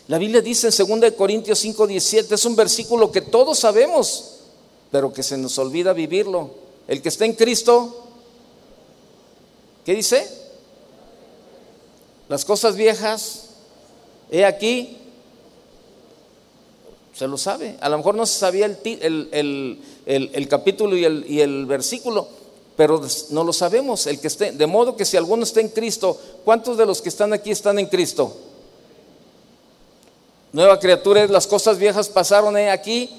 [0.10, 4.41] La Biblia dice en 2 Corintios 5, 17, es un versículo que todos sabemos,
[4.92, 6.52] pero que se nos olvida vivirlo.
[6.88, 8.06] El que está en Cristo,
[9.86, 10.28] ¿qué dice?
[12.28, 13.50] Las cosas viejas,
[14.30, 14.98] he aquí,
[17.14, 17.78] se lo sabe.
[17.82, 22.28] A lo mejor no se sabía el, capítulo y el, y el versículo,
[22.76, 24.08] pero no lo sabemos.
[24.08, 27.10] El que esté, de modo que si alguno está en Cristo, ¿cuántos de los que
[27.10, 28.36] están aquí están en Cristo?
[30.54, 33.10] Nueva criatura las cosas viejas pasaron eh, aquí,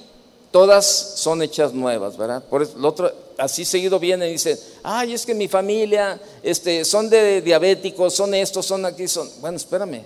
[0.52, 0.86] todas
[1.16, 2.44] son hechas nuevas, ¿verdad?
[2.44, 6.84] Por eso, el otro, así seguido viene y dice, ay, es que mi familia, este,
[6.84, 9.28] son de diabéticos, son estos, son aquí, son.
[9.40, 10.04] Bueno, espérame,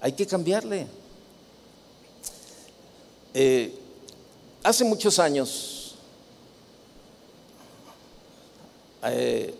[0.00, 0.86] hay que cambiarle.
[3.34, 3.78] Eh,
[4.62, 5.94] hace muchos años,
[9.04, 9.54] eh,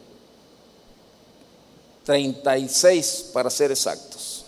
[2.05, 4.47] 36 para ser exactos,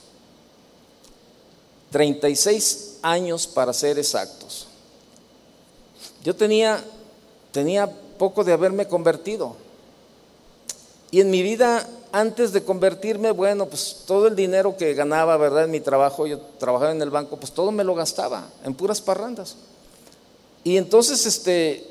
[1.91, 4.68] 36 años para ser exactos.
[6.25, 6.83] Yo tenía,
[7.53, 9.57] tenía poco de haberme convertido.
[11.11, 15.65] Y en mi vida, antes de convertirme, bueno, pues todo el dinero que ganaba, ¿verdad?
[15.65, 19.01] En mi trabajo, yo trabajaba en el banco, pues todo me lo gastaba en puras
[19.01, 19.57] parrandas.
[20.65, 21.89] Y entonces, este,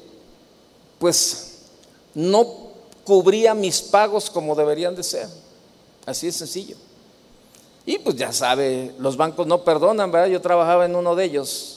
[0.99, 1.59] pues
[2.13, 2.67] no
[3.03, 5.27] cubría mis pagos como deberían de ser.
[6.05, 6.75] Así es sencillo.
[7.85, 10.27] Y pues ya sabe, los bancos no perdonan, ¿verdad?
[10.27, 11.76] Yo trabajaba en uno de ellos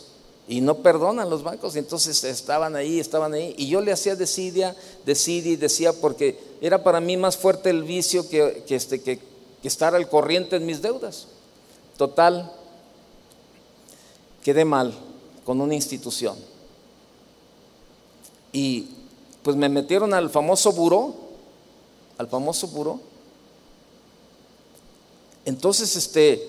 [0.50, 1.76] y no perdonan los bancos.
[1.76, 3.54] Y entonces estaban ahí, estaban ahí.
[3.56, 4.74] Y yo le hacía decidia,
[5.06, 9.20] decidí, decía, porque era para mí más fuerte el vicio que, este, que,
[9.62, 11.28] que estar al corriente en mis deudas.
[11.96, 12.52] Total,
[14.42, 14.92] quedé mal
[15.44, 16.36] con una institución.
[18.52, 18.88] Y
[19.44, 21.14] pues me metieron al famoso buró,
[22.18, 22.98] al famoso buró.
[25.44, 26.48] Entonces, este,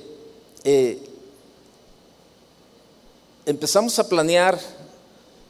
[0.64, 1.11] eh,
[3.46, 4.60] empezamos a planear,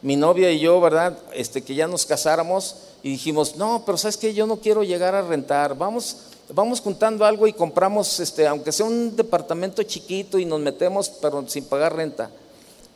[0.01, 1.17] mi novia y yo, ¿verdad?
[1.33, 4.33] Este, que ya nos casáramos y dijimos, no, pero ¿sabes qué?
[4.33, 6.17] Yo no quiero llegar a rentar, vamos,
[6.49, 11.47] vamos juntando algo y compramos, este, aunque sea un departamento chiquito y nos metemos, pero
[11.47, 12.31] sin pagar renta.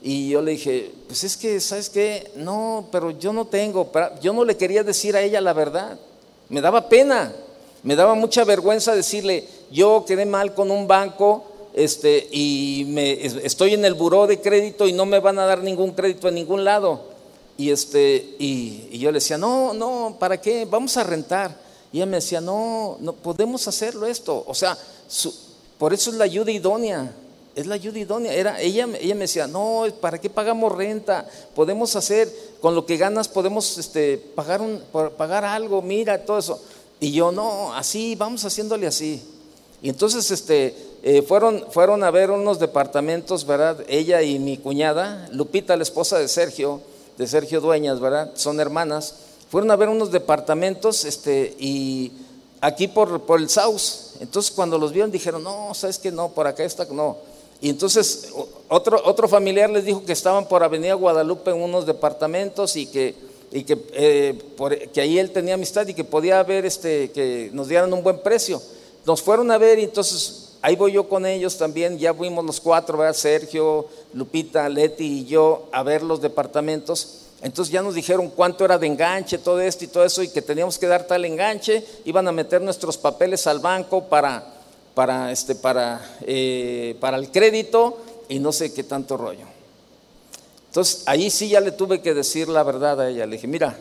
[0.02, 2.32] Y yo le dije, pues es que, ¿sabes qué?
[2.36, 3.92] No, pero yo no tengo,
[4.22, 5.98] yo no le quería decir a ella la verdad,
[6.50, 7.34] me daba pena,
[7.84, 11.44] me daba mucha vergüenza decirle, yo quedé mal con un banco,
[11.76, 15.62] este, y me, estoy en el buró de crédito y no me van a dar
[15.62, 17.02] ningún crédito en ningún lado.
[17.58, 20.64] Y, este, y, yo le decía, no, no, ¿para qué?
[20.64, 21.60] Vamos a rentar.
[21.92, 24.46] Y ella me decía, no, no podemos hacerlo esto.
[24.48, 24.78] O sea,
[25.78, 27.14] por eso es la ayuda idónea.
[27.56, 28.34] Es la ayuda idónea.
[28.34, 31.28] Era, ella, ella me decía, no, ¿para qué pagamos renta?
[31.54, 34.82] Podemos hacer, con lo que ganas podemos este, pagar, un,
[35.18, 36.62] pagar algo, mira, todo eso.
[37.02, 39.22] Y yo, no, así, vamos haciéndole así.
[39.86, 43.86] Y entonces este, eh, fueron, fueron a ver unos departamentos, ¿verdad?
[43.88, 46.82] Ella y mi cuñada, Lupita, la esposa de Sergio,
[47.20, 48.32] de Sergio Dueñas, ¿verdad?
[48.34, 49.14] Son hermanas.
[49.52, 52.14] Fueron a ver unos departamentos este, y
[52.62, 54.14] aquí por, por el Saus.
[54.22, 57.18] Entonces cuando los vieron dijeron, no, ¿sabes que No, por acá está, no.
[57.62, 58.30] Y entonces
[58.68, 63.14] otro, otro familiar les dijo que estaban por Avenida Guadalupe en unos departamentos y que,
[63.52, 67.68] y que, eh, que ahí él tenía amistad y que podía haber, este, que nos
[67.68, 68.60] dieran un buen precio.
[69.06, 72.60] Nos fueron a ver y entonces ahí voy yo con ellos también, ya fuimos los
[72.60, 73.14] cuatro, ¿verdad?
[73.14, 77.22] Sergio, Lupita, Leti y yo a ver los departamentos.
[77.42, 80.42] Entonces ya nos dijeron cuánto era de enganche, todo esto y todo eso, y que
[80.42, 84.44] teníamos que dar tal enganche, iban a meter nuestros papeles al banco para,
[84.96, 87.98] para, este, para, eh, para el crédito
[88.28, 89.46] y no sé qué tanto rollo.
[90.70, 93.28] Entonces ahí sí ya le tuve que decir la verdad a ella.
[93.28, 93.78] Le dije, mira,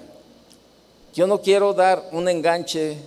[1.14, 2.98] yo no quiero dar un enganche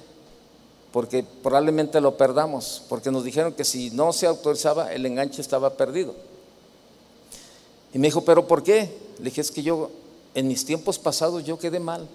[0.91, 5.75] porque probablemente lo perdamos, porque nos dijeron que si no se autorizaba, el enganche estaba
[5.75, 6.15] perdido.
[7.93, 8.89] Y me dijo, ¿pero por qué?
[9.19, 9.89] Le dije, es que yo,
[10.33, 12.07] en mis tiempos pasados, yo quedé mal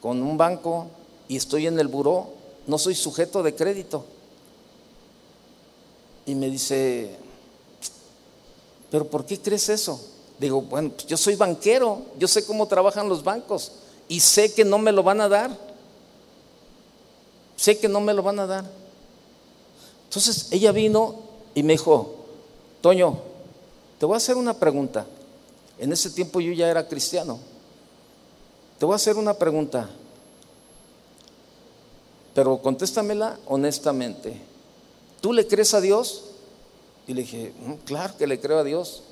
[0.00, 0.86] con un banco
[1.28, 2.28] y estoy en el buró,
[2.66, 4.04] no soy sujeto de crédito.
[6.26, 7.16] Y me dice,
[8.90, 10.00] ¿pero por qué crees eso?
[10.38, 13.72] Digo, bueno, pues yo soy banquero, yo sé cómo trabajan los bancos
[14.08, 15.73] y sé que no me lo van a dar
[17.64, 18.64] sé que no me lo van a dar.
[20.04, 21.14] Entonces ella vino
[21.54, 22.14] y me dijo,
[22.82, 23.18] Toño,
[23.98, 25.06] te voy a hacer una pregunta.
[25.78, 27.38] En ese tiempo yo ya era cristiano.
[28.78, 29.88] Te voy a hacer una pregunta,
[32.34, 34.38] pero contéstamela honestamente.
[35.22, 36.32] ¿Tú le crees a Dios?
[37.06, 39.04] Y le dije, mm, claro que le creo a Dios.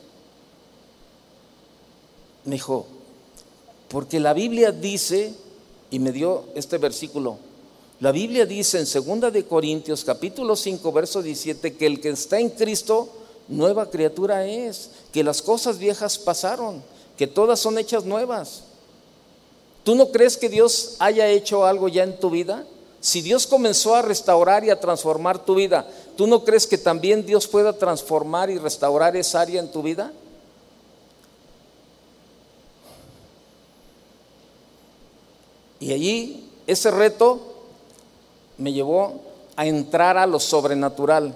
[2.45, 2.85] Me dijo,
[3.89, 5.33] porque la Biblia dice,
[5.91, 7.39] y me dio este versículo,
[8.03, 12.41] la Biblia dice en 2 de Corintios capítulo 5 verso 17 que el que está
[12.41, 13.09] en Cristo
[13.47, 16.83] nueva criatura es, que las cosas viejas pasaron,
[17.17, 18.65] que todas son hechas nuevas.
[19.85, 22.67] ¿Tú no crees que Dios haya hecho algo ya en tu vida?
[23.01, 27.25] Si Dios comenzó a restaurar y a transformar tu vida, ¿tú no crees que también
[27.25, 30.13] Dios pueda transformar y restaurar esa área en tu vida?
[35.79, 37.52] Y allí ese reto
[38.59, 39.21] me llevó
[39.57, 41.35] a entrar a lo sobrenatural.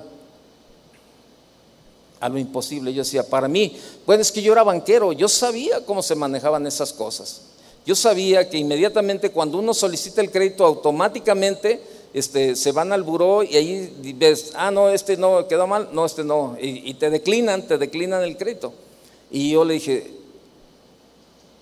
[2.19, 2.95] a lo imposible.
[2.95, 6.67] Yo decía, para mí, bueno, es que yo era banquero, yo sabía cómo se manejaban
[6.67, 7.43] esas cosas.
[7.85, 11.81] Yo sabía que inmediatamente cuando uno solicita el crédito, automáticamente
[12.12, 16.07] este, se van al buró y ahí ves, ah, no, este no, quedó mal, no,
[16.07, 18.73] este no, y, te declinan, te declinan el crédito.
[19.31, 20.11] Y yo le dije,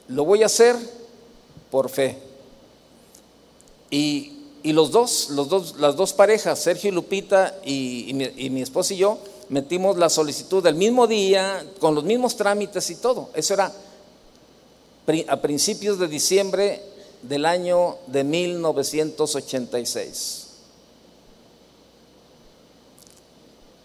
[0.09, 0.77] lo voy a hacer
[1.73, 2.17] por fe.
[3.91, 4.34] Y,
[4.73, 9.19] dos, los dos, las dos parejas, Sergio y Lupita y, mi, y esposa y yo,
[9.51, 13.29] metimos la solicitud del mismo día, con los mismos trámites y todo.
[13.35, 13.73] Eso era
[15.29, 16.81] a principios de diciembre
[17.23, 20.41] del año de 1986.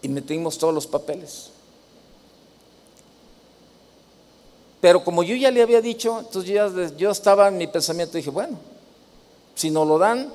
[0.02, 1.50] Y metimos todos los papeles.
[4.80, 8.22] Pero como yo ya le había dicho, entonces yo, yo estaba en mi pensamiento y
[8.22, 8.58] dije, bueno,
[9.56, 10.32] si no lo dan,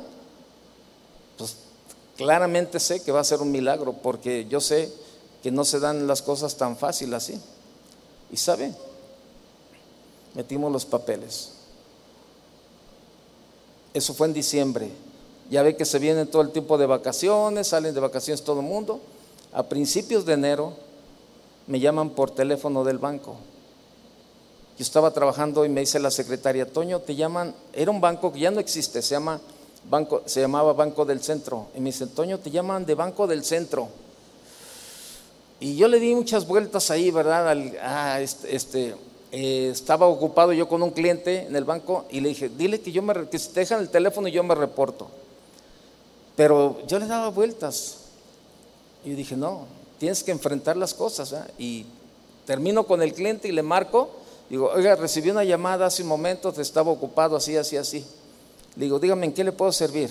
[2.17, 4.93] claramente sé que va a ser un milagro, porque yo sé
[5.43, 7.39] que no se dan las cosas tan fácil así.
[8.31, 8.73] Y sabe,
[10.35, 11.51] metimos los papeles.
[13.93, 14.91] Eso fue en diciembre.
[15.51, 18.67] Ya ve que se viene todo el tiempo de vacaciones, salen de vacaciones todo el
[18.67, 19.01] mundo.
[19.53, 20.73] A principios de enero
[21.67, 23.37] me llaman por teléfono del banco.
[24.77, 28.41] Yo estaba trabajando y me dice la secretaria, Toño, te llaman, era un banco que
[28.41, 29.41] ya no existe, se, llama
[29.89, 31.69] banco, se llamaba Banco del Centro.
[31.77, 33.89] Y me dice, Toño, te llaman de Banco del Centro.
[35.61, 37.49] Y yo le di muchas vueltas ahí, ¿verdad?
[37.49, 38.95] Al, ah, este, este
[39.33, 42.93] eh, estaba ocupado yo con un cliente en el banco y le dije, dile que
[42.93, 45.09] yo me, que te dejan el teléfono y yo me reporto.
[46.37, 47.99] Pero yo le daba vueltas.
[49.05, 49.67] Y dije, no,
[49.99, 51.35] tienes que enfrentar las cosas.
[51.59, 51.87] Y
[52.47, 54.11] termino con el cliente y le marco.
[54.51, 58.05] Digo, oiga, recibí una llamada hace un momento, te estaba ocupado así, así, así.
[58.77, 60.11] Le digo, dígame, ¿en qué le puedo servir?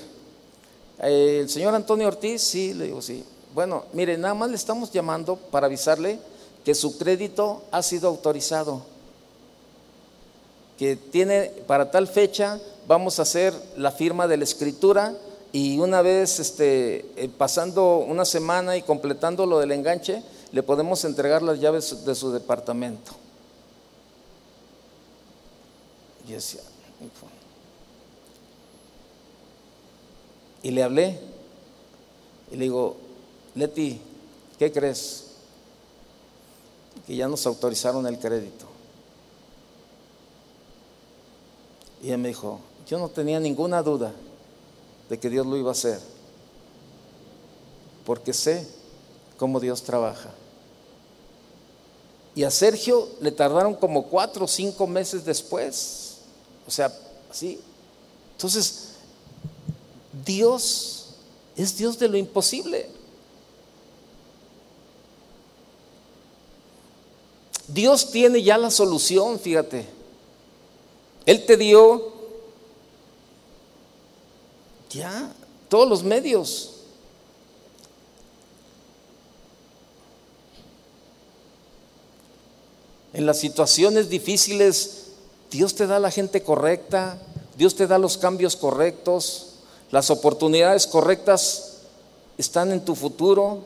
[0.99, 2.41] ¿El señor Antonio Ortiz?
[2.41, 3.24] Sí, le digo, sí.
[3.53, 6.20] Bueno, mire, nada más le estamos llamando para avisarle
[6.64, 8.82] que su crédito ha sido autorizado,
[10.78, 15.14] que tiene para tal fecha, vamos a hacer la firma de la escritura
[15.51, 21.03] y una vez este, eh, pasando una semana y completando lo del enganche, le podemos
[21.05, 23.11] entregar las llaves de su departamento.
[26.28, 26.61] Y decía,
[30.64, 31.20] y le hablé
[32.51, 32.95] y le digo,
[33.55, 33.99] Leti,
[34.57, 35.26] ¿qué crees?
[37.05, 38.66] Que ya nos autorizaron el crédito.
[42.01, 44.14] Y ella me dijo, yo no tenía ninguna duda
[45.09, 45.99] de que Dios lo iba a hacer,
[48.05, 48.68] porque sé
[49.38, 50.32] cómo Dios trabaja.
[52.36, 56.18] Y a Sergio le tardaron como cuatro o cinco meses después.
[56.68, 56.91] O sea,
[57.30, 57.59] así.
[58.32, 58.92] Entonces,
[60.26, 61.15] Dios
[61.55, 62.89] es Dios de lo imposible.
[67.67, 69.86] Dios tiene ya la solución, fíjate.
[71.26, 72.11] Él te dio
[74.89, 75.34] ya
[75.69, 76.69] todos los medios.
[83.13, 85.07] En las situaciones difíciles,
[85.51, 87.21] Dios te da la gente correcta,
[87.55, 89.52] Dios te da los cambios correctos,
[89.93, 91.81] las oportunidades correctas
[92.39, 93.59] están en tu futuro.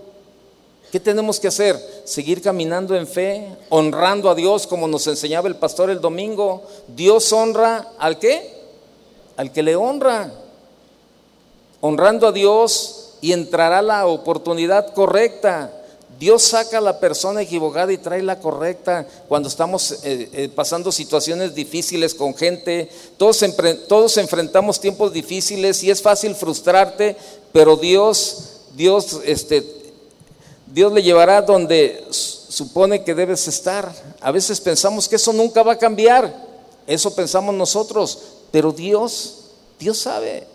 [0.91, 1.79] ¿Qué tenemos que hacer?
[2.03, 6.63] Seguir caminando en fe, honrando a Dios como nos enseñaba el pastor el domingo.
[6.89, 8.61] Dios honra al qué?
[9.37, 10.33] Al que le honra.
[11.79, 15.71] Honrando a Dios y entrará la oportunidad correcta.
[16.19, 20.91] Dios saca a la persona equivocada y trae la correcta cuando estamos eh, eh, pasando
[20.91, 22.89] situaciones difíciles con gente.
[23.17, 23.43] Todos,
[23.87, 27.15] todos enfrentamos tiempos difíciles y es fácil frustrarte,
[27.53, 28.37] pero Dios,
[28.75, 29.63] Dios este,
[30.65, 33.93] Dios le llevará donde supone que debes estar.
[34.19, 36.47] A veces pensamos que eso nunca va a cambiar.
[36.87, 38.19] Eso pensamos nosotros,
[38.51, 39.45] pero Dios,
[39.77, 40.47] Dios sabe.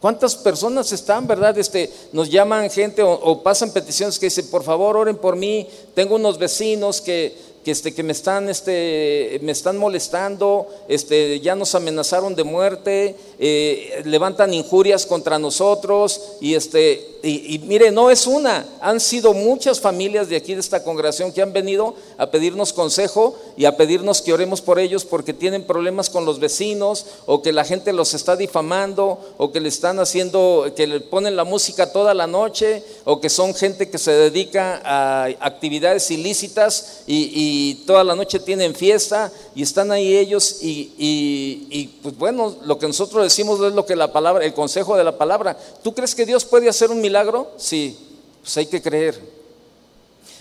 [0.00, 1.58] ¿Cuántas personas están, verdad?
[1.58, 5.66] Este, nos llaman gente o, pasan peticiones que dicen, por favor, oren por mí.
[5.94, 11.54] Tengo unos vecinos que que, este, que me, están, este, me están molestando, este, ya
[11.54, 18.26] nos amenazaron de muerte, eh, levantan injurias contra nosotros y, este, y, mire, no es
[18.26, 22.72] una, han sido muchas familias de aquí de esta congregación que han venido a pedirnos
[22.72, 27.42] consejo y a pedirnos que oremos por ellos porque tienen problemas con los vecinos o
[27.42, 31.44] que la gente los está difamando o que le están haciendo, que le ponen la
[31.44, 37.38] música toda la noche o que son gente que se dedica a actividades ilícitas y
[37.40, 42.86] y toda la noche tienen fiesta y están ahí ellos y, pues bueno, lo que
[42.86, 45.56] nosotros decimos es lo que la palabra, el consejo de la palabra.
[45.82, 47.52] ¿Tú crees que Dios puede hacer un milagro?
[47.56, 47.98] Sí,
[48.42, 49.18] pues hay que creer.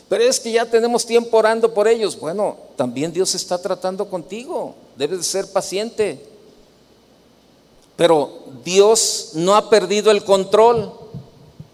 [0.09, 2.19] Pero es que ya tenemos tiempo orando por ellos.
[2.19, 4.75] Bueno, también Dios está tratando contigo.
[4.95, 6.25] Debes de ser paciente.
[7.95, 8.31] Pero
[8.63, 10.93] Dios no ha perdido el control.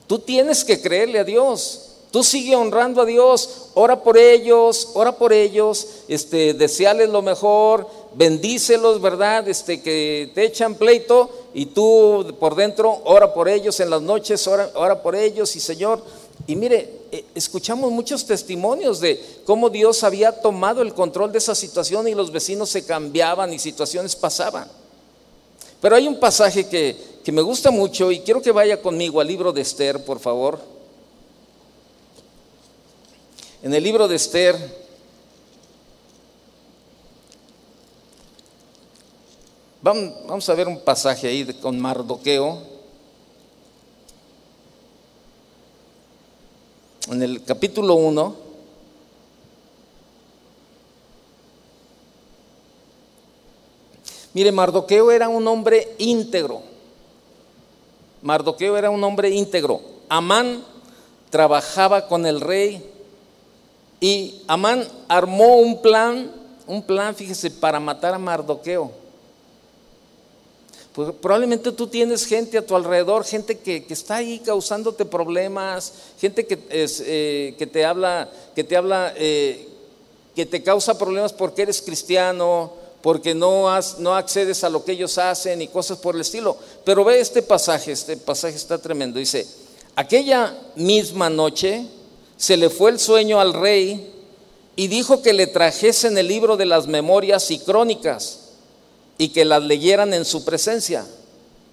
[0.07, 1.93] Tú tienes que creerle a Dios.
[2.14, 7.88] Tú sigue honrando a Dios, ora por ellos, ora por ellos, este, deseales lo mejor,
[8.16, 9.47] bendícelos, ¿verdad?
[9.47, 14.47] Este, que te echan pleito y tú por dentro ora por ellos en las noches,
[14.47, 16.03] ora, ora por ellos y Señor.
[16.47, 21.55] Y mire, eh, escuchamos muchos testimonios de cómo Dios había tomado el control de esa
[21.55, 24.68] situación y los vecinos se cambiaban y situaciones pasaban.
[25.82, 29.28] Pero hay un pasaje que, que me gusta mucho y quiero que vaya conmigo al
[29.28, 30.59] libro de Esther, por favor.
[33.61, 34.82] En el libro de Esther,
[39.84, 42.57] vamos, a ver un pasaje ahí con Mardoqueo.
[47.09, 48.36] En el capítulo 1.
[54.34, 56.61] Mire, Mardoqueo era un hombre íntegro.
[58.21, 59.81] Mardoqueo era un hombre íntegro.
[60.07, 60.63] Amán
[61.29, 62.89] trabajaba con el rey
[63.99, 66.31] y Amán armó un plan,
[66.67, 69.03] un plan, fíjese, para matar a Mardoqueo.
[70.93, 75.91] Pues probablemente tú tienes gente a tu alrededor, gente que, está ahí causándote problemas,
[76.21, 79.69] gente que, eh, que te habla, que te habla, eh,
[80.35, 84.91] que te causa problemas porque eres cristiano, porque no, has, no accedes a lo que
[84.91, 86.57] ellos hacen y cosas por el estilo.
[86.85, 89.17] Pero ve este pasaje, este pasaje está tremendo.
[89.17, 89.47] Dice,
[89.95, 91.87] aquella misma noche,
[92.37, 94.13] se le fue el sueño al rey
[94.75, 98.42] y dijo que le trajesen el libro de las memorias y crónicas
[99.18, 101.05] y que las leyeran en su presencia.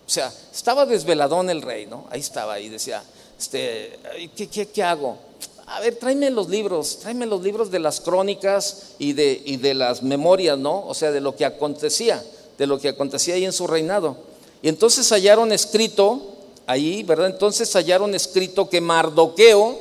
[0.07, 2.07] O sea, estaba desveladón el rey, ¿no?
[2.11, 3.03] Ahí estaba, ahí decía,
[3.39, 3.99] este,
[4.37, 5.19] ¿qué, qué, qué hago?
[5.67, 9.75] A ver, tráeme los libros, tráeme los libros de las crónicas y de, y de
[9.75, 10.85] las memorias, ¿no?
[10.87, 12.23] O sea, de lo que acontecía,
[12.59, 14.17] de lo que acontecía ahí en su reinado.
[14.63, 16.35] Y entonces hallaron escrito,
[16.67, 17.29] ahí, ¿verdad?
[17.29, 19.79] Entonces hallaron escrito que Mardoqueo,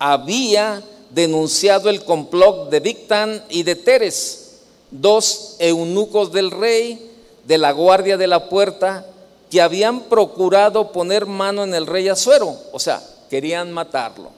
[0.00, 4.47] había denunciado el complot de Victan y de Teres,
[4.90, 7.10] dos eunucos del rey
[7.44, 9.06] de la guardia de la puerta
[9.50, 14.30] que habían procurado poner mano en el rey Azuero, o sea, querían matarlo.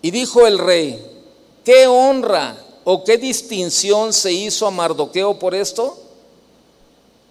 [0.00, 1.04] Y dijo el rey,
[1.64, 5.98] ¿qué honra o qué distinción se hizo a Mardoqueo por esto?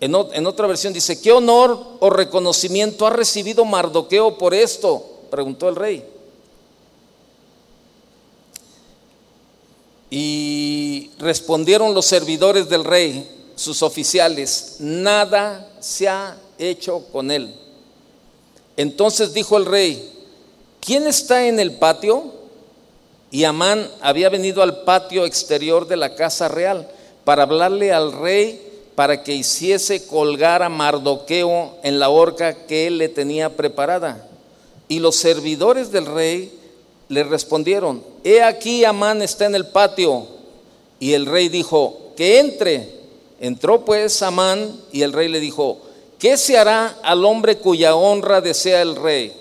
[0.02, 5.06] En, en otra versión dice, ¿qué honor o reconocimiento ha recibido Mardoqueo por esto?
[5.30, 6.06] Preguntó el rey.
[10.10, 10.81] Y
[11.18, 17.54] respondieron los servidores del rey, sus oficiales, nada se ha hecho con él.
[18.78, 20.12] Entonces dijo el rey,
[20.80, 22.34] ¿quién está en el patio?
[23.30, 26.90] Y Amán había venido al patio exterior de la casa real
[27.24, 32.98] para hablarle al rey para que hiciese colgar a Mardoqueo en la horca que él
[32.98, 34.28] le tenía preparada.
[34.88, 36.52] Y los servidores del rey
[37.08, 40.28] le respondieron, he aquí Amán está en el patio.
[41.02, 43.02] Y el rey dijo, que entre.
[43.40, 45.80] Entró pues Amán y el rey le dijo,
[46.20, 49.34] ¿qué se hará al hombre cuya honra desea el rey?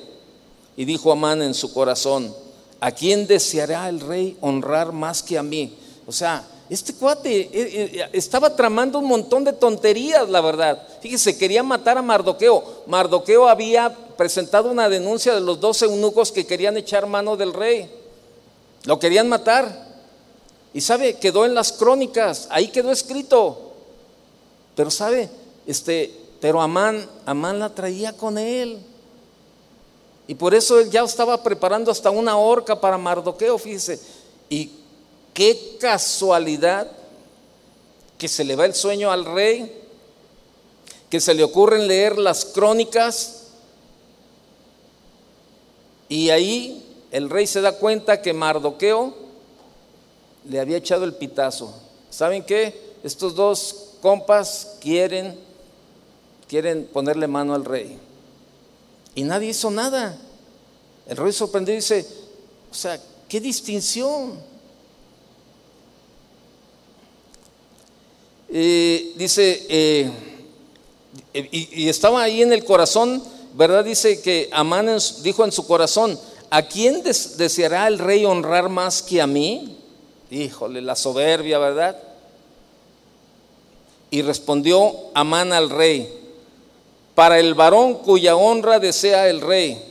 [0.74, 2.34] Y dijo Amán en su corazón,
[2.80, 5.74] ¿a quién deseará el rey honrar más que a mí?
[6.06, 10.82] O sea, este cuate eh, eh, estaba tramando un montón de tonterías, la verdad.
[11.02, 12.84] Fíjese, quería matar a Mardoqueo.
[12.86, 17.90] Mardoqueo había presentado una denuncia de los dos eunucos que querían echar mano del rey.
[18.84, 19.89] Lo querían matar.
[20.72, 23.72] Y sabe, quedó en las crónicas, ahí quedó escrito.
[24.76, 25.28] Pero sabe,
[25.66, 28.78] este, pero Amán, Amán la traía con él.
[30.28, 34.00] Y por eso él ya estaba preparando hasta una horca para Mardoqueo, fíjese.
[34.48, 34.70] Y
[35.34, 36.90] qué casualidad
[38.16, 39.76] que se le va el sueño al rey,
[41.08, 43.40] que se le ocurren leer las crónicas
[46.10, 49.14] y ahí el rey se da cuenta que Mardoqueo
[50.50, 51.74] le había echado el pitazo.
[52.10, 52.94] ¿Saben qué?
[53.02, 55.38] Estos dos compas quieren,
[56.48, 57.98] quieren ponerle mano al rey.
[59.14, 60.18] Y nadie hizo nada.
[61.06, 62.06] El rey sorprendido dice,
[62.70, 64.50] o sea, qué distinción.
[68.48, 70.10] dice, eh,
[71.32, 73.22] y estaba ahí en el corazón
[73.54, 73.84] ¿verdad?
[73.84, 74.88] Dice que Amán
[75.22, 76.18] dijo en su corazón,
[76.50, 79.76] ¿a quién deseará el rey honrar más que a mí?
[80.30, 81.96] Híjole, la soberbia, ¿verdad?
[84.12, 86.08] Y respondió Amán al rey,
[87.16, 89.82] para el varón cuya honra desea el rey,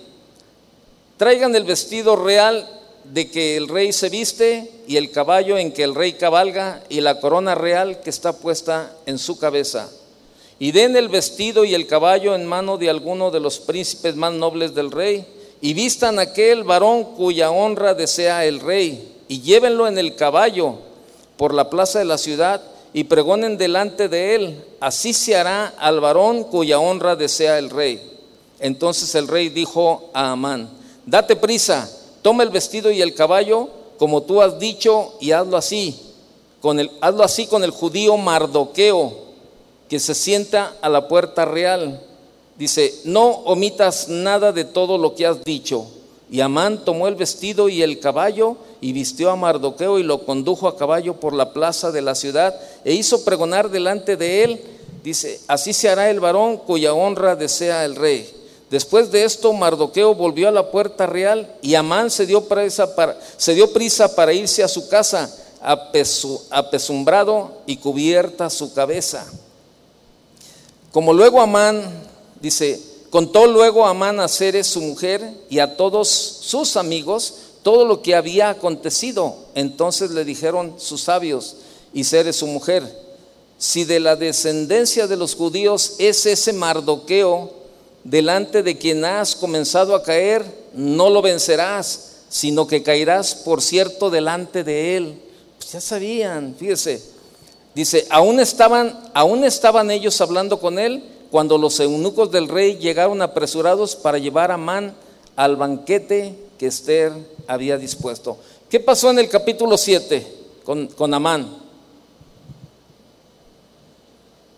[1.18, 2.68] traigan el vestido real
[3.04, 7.02] de que el rey se viste y el caballo en que el rey cabalga y
[7.02, 9.90] la corona real que está puesta en su cabeza.
[10.58, 14.34] Y den el vestido y el caballo en mano de alguno de los príncipes más
[14.34, 15.26] nobles del rey
[15.60, 20.76] y vistan aquel varón cuya honra desea el rey y llévenlo en el caballo
[21.38, 22.62] por la plaza de la ciudad
[22.92, 28.02] y pregonen delante de él, así se hará al varón cuya honra desea el rey.
[28.60, 30.68] Entonces el rey dijo a Amán,
[31.06, 31.90] date prisa,
[32.24, 33.70] toma el vestido y el caballo,
[34.00, 35.96] como tú has dicho, y hazlo así,
[36.60, 39.14] con el, hazlo así con el judío Mardoqueo,
[39.88, 42.02] que se sienta a la puerta real.
[42.58, 45.86] Dice, no omitas nada de todo lo que has dicho.
[46.32, 50.68] Y Amán tomó el vestido y el caballo y vistió a Mardoqueo y lo condujo
[50.68, 52.56] a caballo por la plaza de la ciudad
[52.86, 54.62] e hizo pregonar delante de él,
[55.04, 58.30] dice, así se hará el varón cuya honra desea el rey.
[58.70, 63.18] Después de esto, Mardoqueo volvió a la puerta real y Amán se dio prisa para,
[63.36, 65.36] se dio prisa para irse a su casa,
[66.52, 69.26] apesumbrado y cubierta su cabeza.
[70.92, 71.82] Como luego Amán,
[72.40, 77.34] dice, contó luego Amán a Ceres su mujer y a todos sus amigos
[77.70, 79.36] todo lo que había acontecido.
[79.54, 81.58] Entonces le dijeron sus sabios
[81.94, 82.84] y Ceres su mujer,
[83.60, 87.54] si de la descendencia de los judíos es ese Mardoqueo,
[88.04, 90.44] delante de quien has comenzado a caer,
[90.74, 95.22] no lo vencerás, sino que caerás, por cierto, delante de él.
[95.60, 97.04] Pues ya sabían, fíjese.
[97.76, 103.22] Dice, aún estaban, aún estaban ellos hablando con él cuando los eunucos del rey llegaron
[103.22, 104.96] apresurados para llevar a Man
[105.36, 107.14] al banquete que Esther
[107.50, 108.38] había dispuesto.
[108.70, 111.50] ¿Qué pasó en el capítulo 7 con, con Amán?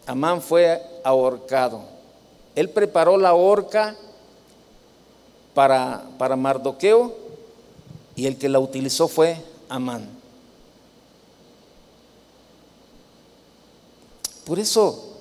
[0.06, 1.84] Amán fue ahorcado.
[2.54, 3.96] Él preparó la horca
[5.54, 7.16] para, para Mardoqueo
[8.14, 10.10] y el que la utilizó fue Amán.
[14.46, 15.16] Por eso,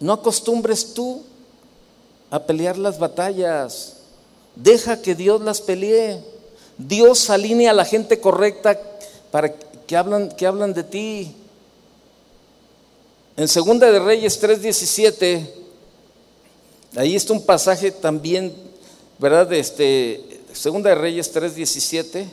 [0.00, 1.22] no acostumbres tú
[2.30, 3.97] a pelear las batallas.
[4.58, 6.20] Deja que Dios las pelee.
[6.76, 8.78] Dios alinea a la gente correcta
[9.30, 11.32] para que hablan, que hablan de ti.
[13.36, 15.48] En Segunda de Reyes 3:17,
[16.96, 18.52] ahí está un pasaje también,
[19.20, 19.52] ¿verdad?
[19.52, 22.26] Este, Segunda de Reyes 3:17.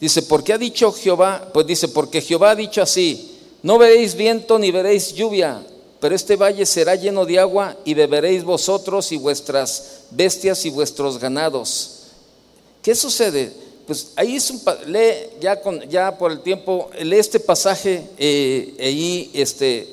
[0.00, 1.50] Dice, ¿por qué ha dicho Jehová?
[1.52, 3.31] Pues dice, porque Jehová ha dicho así,
[3.62, 5.64] no veréis viento ni veréis lluvia,
[6.00, 11.18] pero este valle será lleno de agua y beberéis vosotros y vuestras bestias y vuestros
[11.18, 12.08] ganados.
[12.82, 13.52] ¿Qué sucede?
[13.86, 19.30] Pues ahí es un, lee ya, ya por el tiempo, lee este pasaje eh, ahí
[19.32, 19.88] este,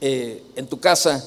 [0.00, 1.22] eh, en tu casa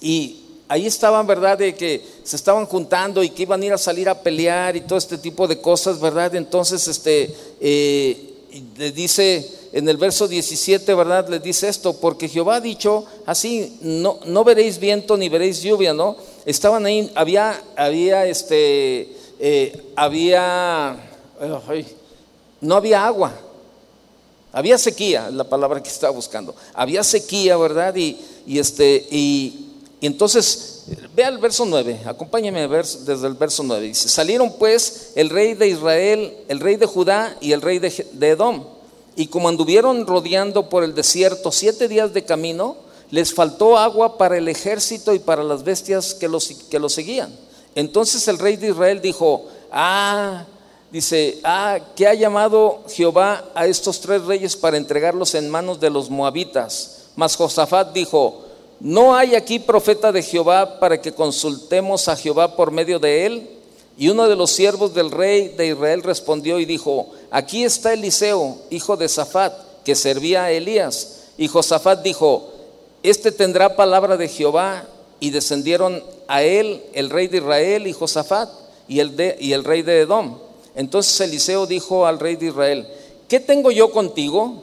[0.00, 1.58] y ahí estaban, ¿verdad?
[1.58, 4.82] De que se estaban juntando y que iban a ir a salir a pelear y
[4.82, 6.34] todo este tipo de cosas, ¿verdad?
[6.34, 8.34] Entonces, este, eh,
[8.76, 11.28] le dice en el verso 17, ¿verdad?
[11.28, 15.92] Le dice esto, porque Jehová ha dicho así, no, no veréis viento ni veréis lluvia,
[15.92, 16.16] ¿no?
[16.46, 20.96] Estaban ahí, había, había este eh, había,
[22.62, 23.38] no había agua,
[24.50, 27.94] había sequía, la palabra que estaba buscando, había sequía, ¿verdad?
[27.96, 34.54] Y, este, y, entonces, vea el verso 9, acompáñame desde el verso 9, dice, salieron
[34.54, 38.64] pues el rey de Israel, el rey de Judá y el rey de, Edom,
[39.16, 42.76] y como anduvieron rodeando por el desierto siete días de camino,
[43.10, 47.34] les faltó agua para el ejército y para las bestias que los, que seguían.
[47.74, 50.44] Entonces el rey de Israel dijo, ah,
[50.90, 55.90] dice, ah, que ha llamado Jehová a estos tres reyes para entregarlos en manos de
[55.90, 57.04] los moabitas.
[57.16, 58.44] Mas Josafat dijo,
[58.80, 63.50] no hay aquí profeta de Jehová para que consultemos a Jehová por medio de él.
[63.98, 68.58] Y uno de los siervos del rey de Israel respondió y dijo, aquí está Eliseo,
[68.70, 71.24] hijo de Safat, que servía a Elías.
[71.38, 72.52] Y Josafat dijo,
[73.02, 74.86] este tendrá palabra de Jehová.
[75.18, 78.50] Y descendieron a él el rey de Israel y Josafat
[78.86, 80.38] y el, rey de Edom.
[80.74, 82.86] Entonces Eliseo dijo al rey de Israel,
[83.26, 84.62] ¿qué tengo yo contigo?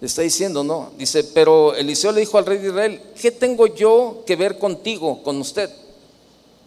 [0.00, 0.90] Le está diciendo, no.
[0.98, 5.22] Dice, pero Eliseo le dijo al rey de Israel, ¿qué tengo yo que ver contigo,
[5.22, 5.70] con usted?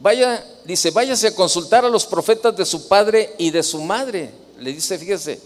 [0.02, 4.32] Vaya, dice, váyase a consultar a los profetas de su padre y de su madre.
[4.60, 5.40] Le dice, fíjese.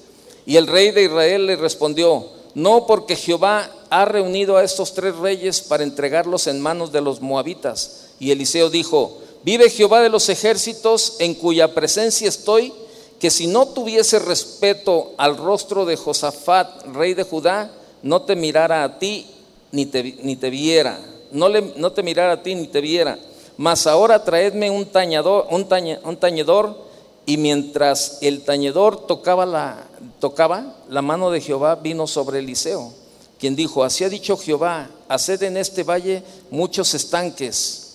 [0.46, 5.16] Y el rey de Israel le respondió, no porque Jehová ha reunido a estos tres
[5.18, 8.12] reyes para entregarlos en manos de los moabitas.
[8.18, 12.72] Y Eliseo dijo, vive Jehová de los ejércitos en cuya presencia estoy,
[13.20, 17.72] que si no tuviese respeto al rostro de Josafat, rey de Judá,
[18.04, 19.26] no te mirara a ti
[19.74, 20.98] ni te, ni te viera,
[21.32, 23.20] no, le, no te mirara a ti ni te viera.
[23.58, 26.78] Mas ahora traedme un, tañador, un, tañedor
[27.26, 29.88] y mientras el tañedor tocaba la,
[30.20, 32.92] tocaba, la mano de Jehová vino sobre Eliseo,
[33.40, 37.94] quien dijo, así ha dicho Jehová, haced en este valle muchos estanques,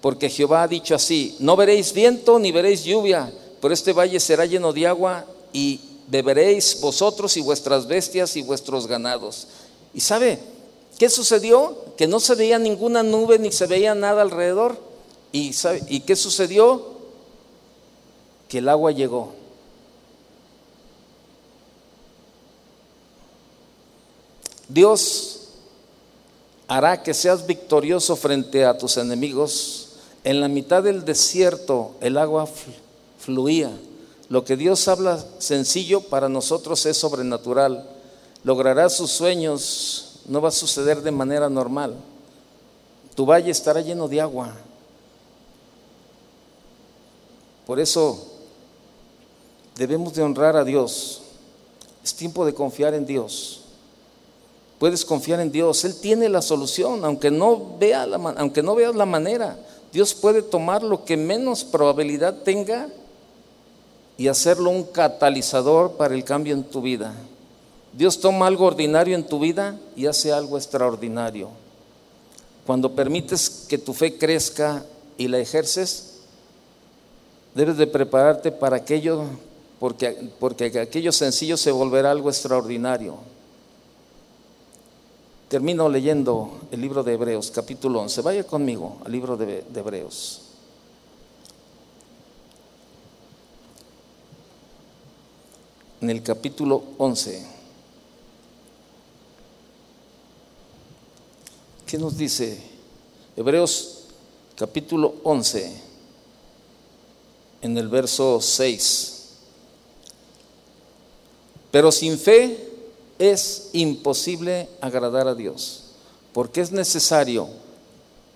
[0.00, 4.46] porque Jehová ha dicho así, no veréis viento ni veréis lluvia, pero este valle será
[4.46, 9.46] lleno de agua y beberéis vosotros y vuestras bestias y vuestros ganados.
[9.94, 10.38] ¿Y sabe
[10.98, 11.76] qué sucedió?
[11.96, 14.87] Que no se veía ninguna nube ni se veía nada alrededor.
[15.32, 16.98] ¿Y, sabe, ¿y qué sucedió?
[18.48, 19.34] Que el agua llegó.
[24.68, 25.48] Dios
[26.68, 29.88] hará que seas victorioso frente a tus enemigos.
[30.24, 32.48] En la mitad del desierto el agua
[33.18, 33.70] fluía.
[34.28, 37.88] Lo que Dios habla sencillo para nosotros es sobrenatural.
[38.44, 41.96] Lograrás sus sueños, no va a suceder de manera normal.
[43.14, 44.54] Tu valle estará lleno de agua.
[47.68, 48.18] Por eso
[49.76, 51.20] debemos de honrar a Dios.
[52.02, 53.60] Es tiempo de confiar en Dios.
[54.78, 55.84] Puedes confiar en Dios.
[55.84, 59.58] Él tiene la solución, aunque no, vea la, aunque no veas la manera.
[59.92, 62.88] Dios puede tomar lo que menos probabilidad tenga
[64.16, 67.12] y hacerlo un catalizador para el cambio en tu vida.
[67.92, 71.50] Dios toma algo ordinario en tu vida y hace algo extraordinario.
[72.64, 74.86] Cuando permites que tu fe crezca
[75.18, 76.07] y la ejerces,
[77.58, 79.24] debes de prepararte para aquello,
[79.80, 83.16] porque, porque aquello sencillo se volverá algo extraordinario.
[85.48, 88.22] Termino leyendo el libro de Hebreos, capítulo 11.
[88.22, 90.42] Vaya conmigo al libro de, de Hebreos.
[96.00, 97.44] En el capítulo 11.
[101.88, 102.62] ¿Qué nos dice?
[103.36, 104.04] Hebreos
[104.54, 105.87] capítulo 11,
[107.62, 109.14] en el verso 6.
[111.70, 112.68] Pero sin fe
[113.18, 115.84] es imposible agradar a Dios,
[116.32, 117.48] porque es necesario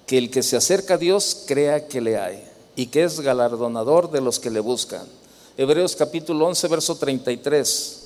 [0.06, 2.42] que el que se acerca a Dios crea que le hay
[2.76, 5.06] y que es galardonador de los que le buscan.
[5.56, 8.02] Hebreos capítulo 11, verso 33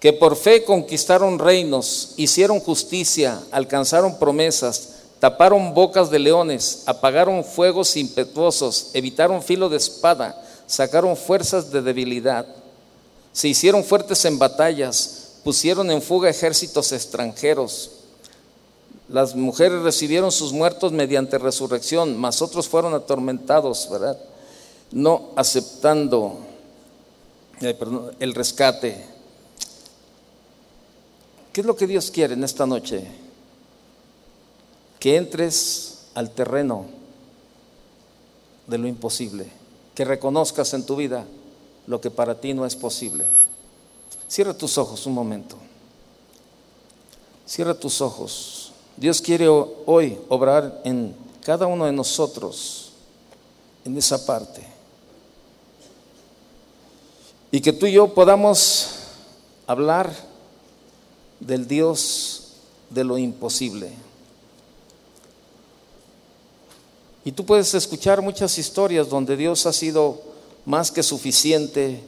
[0.00, 7.96] que por fe conquistaron reinos, hicieron justicia, alcanzaron promesas, taparon bocas de leones, apagaron fuegos
[7.96, 12.46] impetuosos, evitaron filo de espada, sacaron fuerzas de debilidad,
[13.32, 17.90] se hicieron fuertes en batallas, pusieron en fuga ejércitos extranjeros.
[19.08, 24.18] Las mujeres recibieron sus muertos mediante resurrección, mas otros fueron atormentados, ¿verdad?
[24.90, 26.38] No aceptando
[27.60, 29.04] el rescate.
[31.52, 33.29] ¿Qué es lo que Dios quiere en esta noche?
[35.00, 36.86] Que entres al terreno
[38.68, 39.48] de lo imposible,
[39.96, 41.26] que reconozcas en tu vida
[41.86, 43.24] lo que para ti no es posible.
[44.28, 45.56] Cierra tus ojos un momento.
[47.46, 48.72] Cierra tus ojos.
[48.96, 52.92] Dios quiere hoy obrar en cada uno de nosotros
[53.84, 54.62] en esa parte.
[57.50, 58.90] Y que tú y yo podamos
[59.66, 60.14] hablar
[61.40, 62.52] del Dios
[62.90, 63.90] de lo imposible.
[67.24, 70.20] Y tú puedes escuchar muchas historias donde Dios ha sido
[70.64, 72.00] más que suficiente,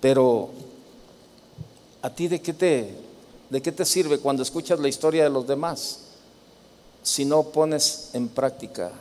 [0.00, 0.50] pero
[2.06, 2.94] ¿A ti de qué te,
[3.50, 6.02] de qué te sirve cuando escuchas la historia de los demás
[7.02, 8.92] si no pones en práctica,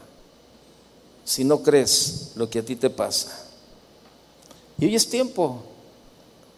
[1.24, 3.46] si no crees lo que a ti te pasa?
[4.80, 5.62] Y hoy es tiempo,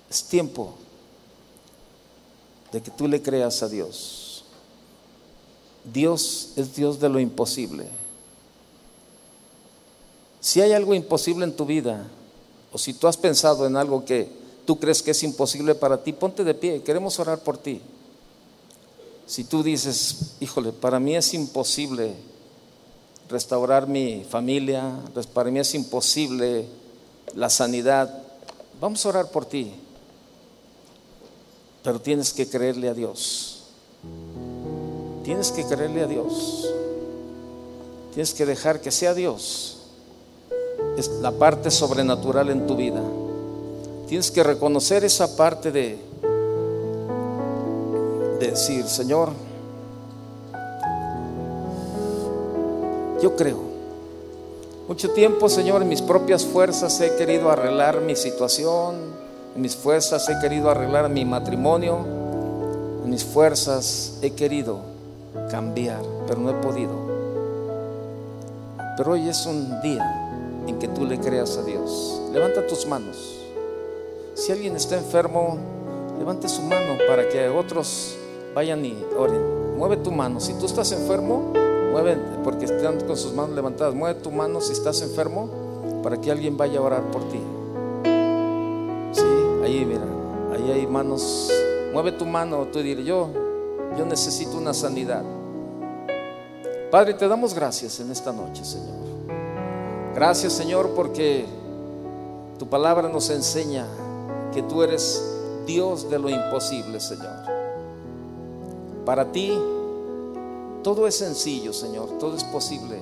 [0.09, 0.73] es tiempo
[2.71, 4.45] de que tú le creas a Dios.
[5.83, 7.87] Dios es Dios de lo imposible.
[10.39, 12.07] Si hay algo imposible en tu vida,
[12.71, 14.29] o si tú has pensado en algo que
[14.65, 17.81] tú crees que es imposible para ti, ponte de pie, queremos orar por ti.
[19.25, 22.13] Si tú dices, híjole, para mí es imposible
[23.29, 24.99] restaurar mi familia,
[25.33, 26.65] para mí es imposible
[27.35, 28.23] la sanidad,
[28.79, 29.73] vamos a orar por ti.
[31.83, 33.63] Pero tienes que creerle a Dios.
[35.23, 36.69] Tienes que creerle a Dios.
[38.13, 39.76] Tienes que dejar que sea Dios.
[40.97, 43.01] Es la parte sobrenatural en tu vida.
[44.07, 45.99] Tienes que reconocer esa parte de,
[48.39, 49.29] decir, Señor,
[53.21, 53.59] yo creo.
[54.87, 58.95] Mucho tiempo, Señor, en mis propias fuerzas he querido arreglar mi situación,
[59.55, 61.99] en mis fuerzas he querido arreglar mi matrimonio,
[63.05, 64.79] mis fuerzas he querido
[65.51, 66.93] cambiar, pero no he podido.
[68.97, 70.26] Pero hoy es un día
[70.67, 72.21] en que tú le creas a Dios.
[72.31, 73.39] Levanta tus manos.
[74.33, 75.57] Si alguien está enfermo,
[76.19, 78.15] levante su mano para que otros
[78.53, 79.75] vayan y oren.
[79.77, 80.39] Mueve tu mano.
[80.39, 81.53] Si tú estás enfermo,
[81.91, 83.93] mueve, porque están con sus manos levantadas.
[83.93, 85.49] Mueve tu mano si estás enfermo
[86.03, 87.39] para que alguien vaya a orar por ti.
[89.11, 89.25] Sí,
[89.63, 90.05] ahí mira,
[90.53, 91.51] ahí hay manos.
[91.93, 93.29] Mueve tu mano, tú diré, yo,
[93.97, 95.23] yo necesito una sanidad.
[96.91, 99.06] Padre, te damos gracias en esta noche, Señor.
[100.17, 101.45] Gracias, Señor, porque
[102.57, 103.85] tu palabra nos enseña
[104.51, 105.23] que tú eres
[105.67, 107.35] Dios de lo imposible, Señor.
[109.05, 109.55] Para ti
[110.81, 112.97] todo es sencillo, Señor, todo es posible.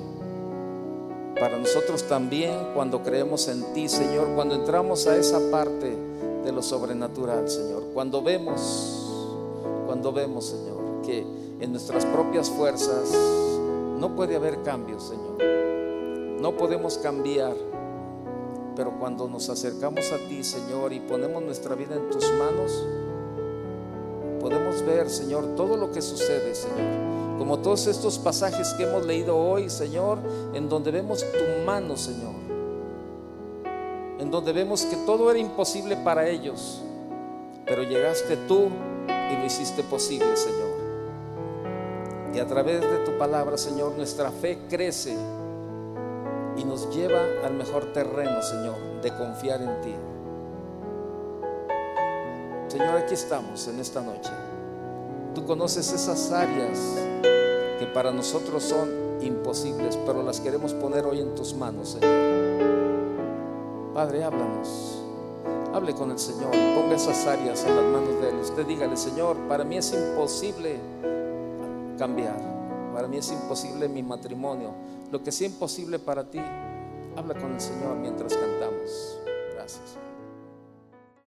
[1.39, 5.95] Para nosotros también cuando creemos en ti, Señor, cuando entramos a esa parte
[6.43, 9.07] de lo sobrenatural, Señor, cuando vemos,
[9.85, 11.25] cuando vemos, Señor, que
[11.61, 13.09] en nuestras propias fuerzas
[14.01, 15.74] no puede haber cambio, Señor.
[16.45, 17.55] No podemos cambiar
[18.75, 22.85] pero cuando nos acercamos a ti, Señor, y ponemos nuestra vida en tus manos,
[24.39, 27.39] podemos ver, Señor, todo lo que sucede, Señor.
[27.39, 30.19] Como todos estos pasajes que hemos leído hoy, Señor,
[30.53, 32.35] en donde vemos tu mano, Señor.
[34.19, 36.79] En donde vemos que todo era imposible para ellos,
[37.65, 38.69] pero llegaste tú
[39.07, 40.75] y lo hiciste posible, Señor.
[42.35, 45.17] Y a través de tu palabra, Señor, nuestra fe crece
[46.57, 49.95] y nos lleva al mejor terreno, Señor, de confiar en ti.
[52.67, 54.31] Señor, aquí estamos en esta noche.
[55.33, 56.79] Tú conoces esas áreas
[57.79, 58.89] que para nosotros son
[59.21, 62.73] imposibles, pero las queremos poner hoy en tus manos, Señor.
[63.93, 65.01] Padre, háblanos.
[65.73, 66.51] Hable con el Señor.
[66.51, 68.35] Ponga esas áreas en las manos de Él.
[68.41, 70.79] Usted dígale, Señor, para mí es imposible
[71.97, 72.39] cambiar.
[72.93, 74.71] Para mí es imposible mi matrimonio
[75.11, 76.39] lo que sea imposible para ti,
[77.15, 79.19] habla con el Señor mientras cantamos.
[79.53, 80.04] Gracias.